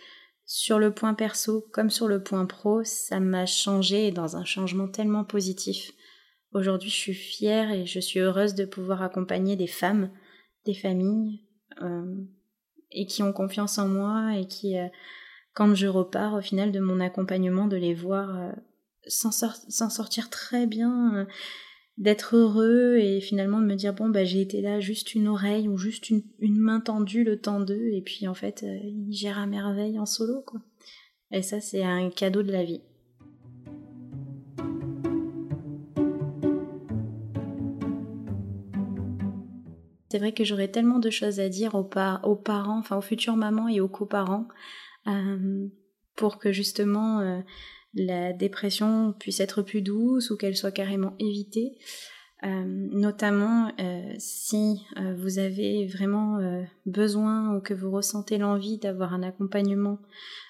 sur 0.46 0.80
le 0.80 0.94
point 0.94 1.13
perso 1.13 1.65
comme 1.74 1.89
sur 1.89 2.08
le 2.08 2.24
point 2.24 2.46
pro, 2.46 2.84
ça 2.84 3.20
m'a 3.20 3.46
changé 3.46 4.12
dans 4.12 4.38
un 4.38 4.46
changement 4.46 4.88
tellement 4.88 5.26
positif. 5.26 5.92
Aujourd'hui, 6.54 6.89
je 6.89 6.96
suis 6.96 7.13
fière 7.13 7.72
et 7.72 7.86
je 7.86 8.00
suis 8.00 8.20
heureuse 8.20 8.56
de 8.56 8.65
pouvoir 8.65 9.02
accompagner 9.04 9.56
des 9.56 9.68
femmes, 9.68 10.10
des 10.65 10.74
familles, 10.74 11.42
et 12.92 13.06
qui 13.06 13.22
ont 13.22 13.34
confiance 13.34 13.78
en 13.78 13.88
moi 13.88 14.38
et 14.38 14.48
qui 14.48 14.76
quand 15.60 15.76
je 15.76 15.88
repars 15.88 16.36
au 16.36 16.41
final 16.41 16.72
de 16.72 16.80
mon 16.80 17.02
accompagnement, 17.02 17.67
de 17.67 17.76
les 17.76 17.93
voir 17.93 18.39
euh, 18.39 18.52
s'en 19.08 19.89
sortir 19.89 20.30
très 20.30 20.67
bien, 20.67 21.13
euh, 21.13 21.26
d'être 21.98 22.38
heureux 22.38 22.95
et 22.98 23.19
finalement 23.19 23.60
de 23.60 23.65
me 23.65 23.76
dire 23.76 23.93
bon 23.93 24.08
bah 24.08 24.24
j'ai 24.24 24.39
été 24.39 24.62
là 24.62 24.80
juste 24.80 25.15
une 25.15 25.28
oreille 25.28 25.67
ou 25.67 25.78
juste 25.78 26.12
une, 26.12 26.24
main 26.39 26.80
tendue 26.80 27.26
le 27.26 27.41
temps 27.41 27.60
d'eux 27.60 27.89
et 27.91 28.02
puis 28.02 28.26
en 28.30 28.34
fait 28.34 28.63
euh, 28.63 28.80
ils 28.84 29.12
gèrent 29.12 29.38
à 29.38 29.48
merveille 29.48 30.00
en 30.00 30.06
solo 30.06 30.41
quoi. 30.48 30.62
Et 31.32 31.41
ça 31.41 31.60
c'est 31.60 31.84
un 31.84 32.10
cadeau 32.10 32.41
de 32.41 32.54
la 32.54 32.63
vie. 32.63 32.82
C'est 40.10 40.19
vrai 40.19 40.32
que 40.32 40.45
j'aurais 40.45 40.69
tellement 40.69 41.00
de 41.00 41.10
choses 41.10 41.41
à 41.41 41.50
dire 41.50 41.76
aux, 41.76 41.89
aux 42.24 42.36
parents, 42.38 42.80
enfin 42.80 42.95
aux 42.95 43.02
futures 43.02 43.36
mamans 43.36 43.67
et 43.67 43.82
aux 43.82 43.89
coparents. 43.89 44.48
Euh, 45.10 45.67
pour 46.15 46.38
que 46.38 46.52
justement 46.52 47.22
euh, 47.22 47.39
la 47.93 48.34
dépression 48.34 49.13
puisse 49.17 49.39
être 49.39 49.62
plus 49.62 49.82
douce 49.82 50.32
ou 50.32 50.38
qu'elle 50.38 50.58
soit 50.58 50.72
carrément 50.72 51.15
évitée. 51.19 51.78
Euh, 52.43 52.63
notamment 52.65 53.72
si 54.17 54.86
vous 55.17 55.39
avez 55.39 55.88
vraiment 55.88 56.39
besoin 56.86 57.56
ou 57.56 57.62
que 57.62 57.74
vous 57.74 57.91
ressentez 57.91 58.38
l'envie 58.38 58.78
d'avoir 58.78 59.13
un 59.13 59.24
accompagnement, 59.24 60.00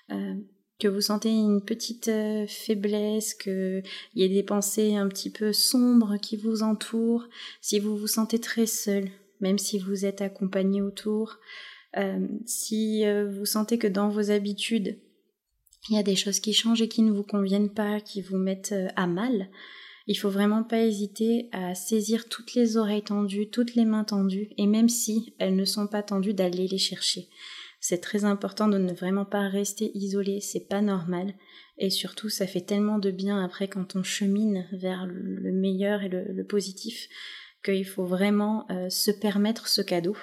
que 0.09 0.87
vous 0.87 1.01
sentez 1.01 1.29
une 1.29 1.63
petite 1.63 2.11
faiblesse, 2.47 3.33
qu'il 3.33 3.83
y 4.15 4.23
a 4.23 4.27
des 4.27 4.43
pensées 4.43 4.95
un 4.95 5.07
petit 5.07 5.31
peu 5.31 5.51
sombres 5.51 6.17
qui 6.17 6.37
vous 6.37 6.61
entourent, 6.61 7.27
si 7.61 7.79
vous 7.79 7.97
vous 7.97 8.07
sentez 8.07 8.39
très 8.39 8.67
seul, 8.67 9.09
même 9.39 9.57
si 9.57 9.79
vous 9.79 10.05
êtes 10.05 10.21
accompagné 10.21 10.81
autour. 10.81 11.39
Euh, 11.97 12.27
si 12.45 13.05
euh, 13.05 13.27
vous 13.27 13.45
sentez 13.45 13.77
que 13.77 13.87
dans 13.87 14.09
vos 14.09 14.31
habitudes, 14.31 14.97
il 15.89 15.95
y 15.95 15.99
a 15.99 16.03
des 16.03 16.15
choses 16.15 16.39
qui 16.39 16.53
changent 16.53 16.81
et 16.81 16.87
qui 16.87 17.01
ne 17.01 17.11
vous 17.11 17.23
conviennent 17.23 17.73
pas, 17.73 17.99
qui 17.99 18.21
vous 18.21 18.37
mettent 18.37 18.73
euh, 18.73 18.89
à 18.95 19.07
mal, 19.07 19.49
il 20.07 20.15
faut 20.15 20.29
vraiment 20.29 20.63
pas 20.63 20.81
hésiter 20.81 21.49
à 21.51 21.75
saisir 21.75 22.29
toutes 22.29 22.53
les 22.53 22.77
oreilles 22.77 23.03
tendues, 23.03 23.49
toutes 23.49 23.75
les 23.75 23.85
mains 23.85 24.03
tendues, 24.03 24.49
et 24.57 24.65
même 24.65 24.89
si 24.89 25.35
elles 25.37 25.55
ne 25.55 25.65
sont 25.65 25.87
pas 25.87 26.03
tendues, 26.03 26.33
d'aller 26.33 26.67
les 26.67 26.77
chercher. 26.77 27.27
C'est 27.79 28.01
très 28.01 28.25
important 28.25 28.67
de 28.67 28.77
ne 28.77 28.91
vraiment 28.91 29.25
pas 29.25 29.47
rester 29.47 29.91
isolé, 29.95 30.41
c'est 30.41 30.67
pas 30.67 30.81
normal. 30.81 31.33
Et 31.77 31.89
surtout, 31.89 32.27
ça 32.27 32.47
fait 32.47 32.61
tellement 32.61 32.97
de 32.97 33.11
bien 33.11 33.41
après 33.43 33.67
quand 33.67 33.95
on 33.95 34.03
chemine 34.03 34.67
vers 34.73 35.05
le 35.05 35.51
meilleur 35.53 36.01
et 36.01 36.09
le, 36.09 36.43
positif 36.43 37.07
qu'il 37.63 37.85
faut 37.85 38.05
vraiment 38.05 38.67
se 38.89 39.11
permettre 39.11 39.69
ce 39.69 39.81
cadeau. 39.81 40.17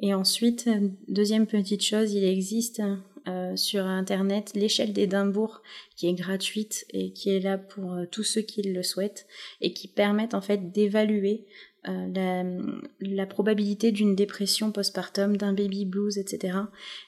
Et 0.00 0.14
ensuite, 0.14 0.68
deuxième 1.08 1.46
petite 1.46 1.82
chose, 1.82 2.12
il 2.12 2.24
existe 2.24 2.82
euh, 3.26 3.56
sur 3.56 3.84
Internet 3.84 4.52
l'échelle 4.54 4.92
d'Édimbourg 4.92 5.60
qui 5.96 6.08
est 6.08 6.14
gratuite 6.14 6.86
et 6.90 7.12
qui 7.12 7.30
est 7.30 7.40
là 7.40 7.58
pour 7.58 7.92
euh, 7.92 8.04
tous 8.10 8.22
ceux 8.22 8.40
qui 8.40 8.62
le 8.62 8.82
souhaitent 8.82 9.26
et 9.60 9.72
qui 9.72 9.88
permettent 9.88 10.34
en 10.34 10.40
fait 10.40 10.70
d'évaluer 10.70 11.44
euh, 11.88 12.80
la, 13.00 13.26
probabilité 13.26 13.92
d'une 13.92 14.16
dépression 14.16 14.72
postpartum, 14.72 15.36
d'un 15.36 15.52
baby 15.52 15.84
blues, 15.84 16.18
etc. 16.18 16.58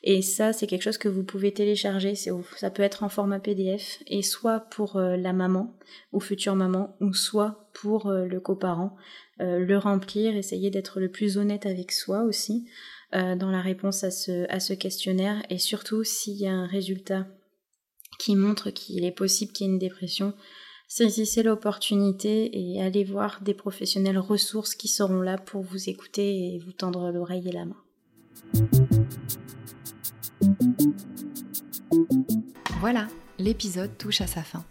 Et 0.04 0.22
ça, 0.22 0.52
c'est 0.52 0.66
quelque 0.66 0.82
chose 0.82 0.96
que 0.96 1.08
vous 1.08 1.24
pouvez 1.24 1.52
télécharger. 1.52 2.14
Ça 2.14 2.70
peut 2.70 2.82
être 2.82 3.02
en 3.02 3.08
format 3.08 3.40
PDF 3.40 4.00
et 4.06 4.22
soit 4.22 4.60
pour 4.60 4.96
euh, 4.96 5.16
la 5.16 5.32
maman 5.32 5.74
ou 6.12 6.20
future 6.20 6.54
maman, 6.54 6.96
ou 7.00 7.12
soit 7.12 7.68
pour 7.72 8.06
euh, 8.06 8.26
le 8.26 8.40
coparent, 8.40 8.96
le 9.40 9.76
remplir, 9.78 10.36
essayer 10.36 10.70
d'être 10.70 11.00
le 11.00 11.10
plus 11.10 11.38
honnête 11.38 11.66
avec 11.66 11.92
soi 11.92 12.22
aussi 12.22 12.66
dans 13.12 13.50
la 13.50 13.60
réponse 13.60 14.04
à 14.04 14.10
ce, 14.10 14.46
à 14.50 14.60
ce 14.60 14.72
questionnaire. 14.72 15.42
Et 15.50 15.58
surtout, 15.58 16.04
s'il 16.04 16.36
y 16.36 16.46
a 16.46 16.52
un 16.52 16.66
résultat 16.66 17.26
qui 18.18 18.36
montre 18.36 18.70
qu'il 18.70 19.04
est 19.04 19.10
possible 19.10 19.52
qu'il 19.52 19.66
y 19.66 19.70
ait 19.70 19.72
une 19.72 19.78
dépression, 19.78 20.34
Saisissez 20.92 21.44
l'opportunité 21.44 22.50
et 22.52 22.82
allez 22.82 23.04
voir 23.04 23.42
des 23.42 23.54
professionnels 23.54 24.18
ressources 24.18 24.74
qui 24.74 24.88
seront 24.88 25.22
là 25.22 25.38
pour 25.38 25.62
vous 25.62 25.88
écouter 25.88 26.48
et 26.48 26.58
vous 26.58 26.72
tendre 26.72 27.12
l'oreille 27.12 27.48
et 27.48 27.52
la 27.52 27.64
main. 27.64 27.76
Voilà, 32.80 33.06
l'épisode 33.38 33.96
touche 33.96 34.20
à 34.20 34.26
sa 34.26 34.42
fin. 34.42 34.64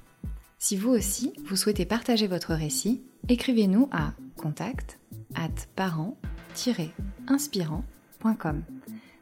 Si 0.62 0.76
vous 0.76 0.89
aussi, 0.89 1.32
vous 1.45 1.56
souhaitez 1.56 1.86
partager 1.86 2.28
votre 2.28 2.54
récit, 2.54 3.02
écrivez-nous 3.30 3.88
à 3.93 4.12
contact 4.36 5.00
at 5.34 5.48
parent-inspirant.com. 5.78 8.63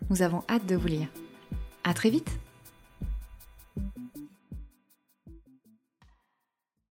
Nous 0.10 0.24
avons 0.24 0.44
hâte 0.50 0.66
de 0.66 0.76
vous 0.76 0.88
lire. 0.88 1.10
À 1.84 1.94
très 1.94 2.10
vite! 2.10 2.40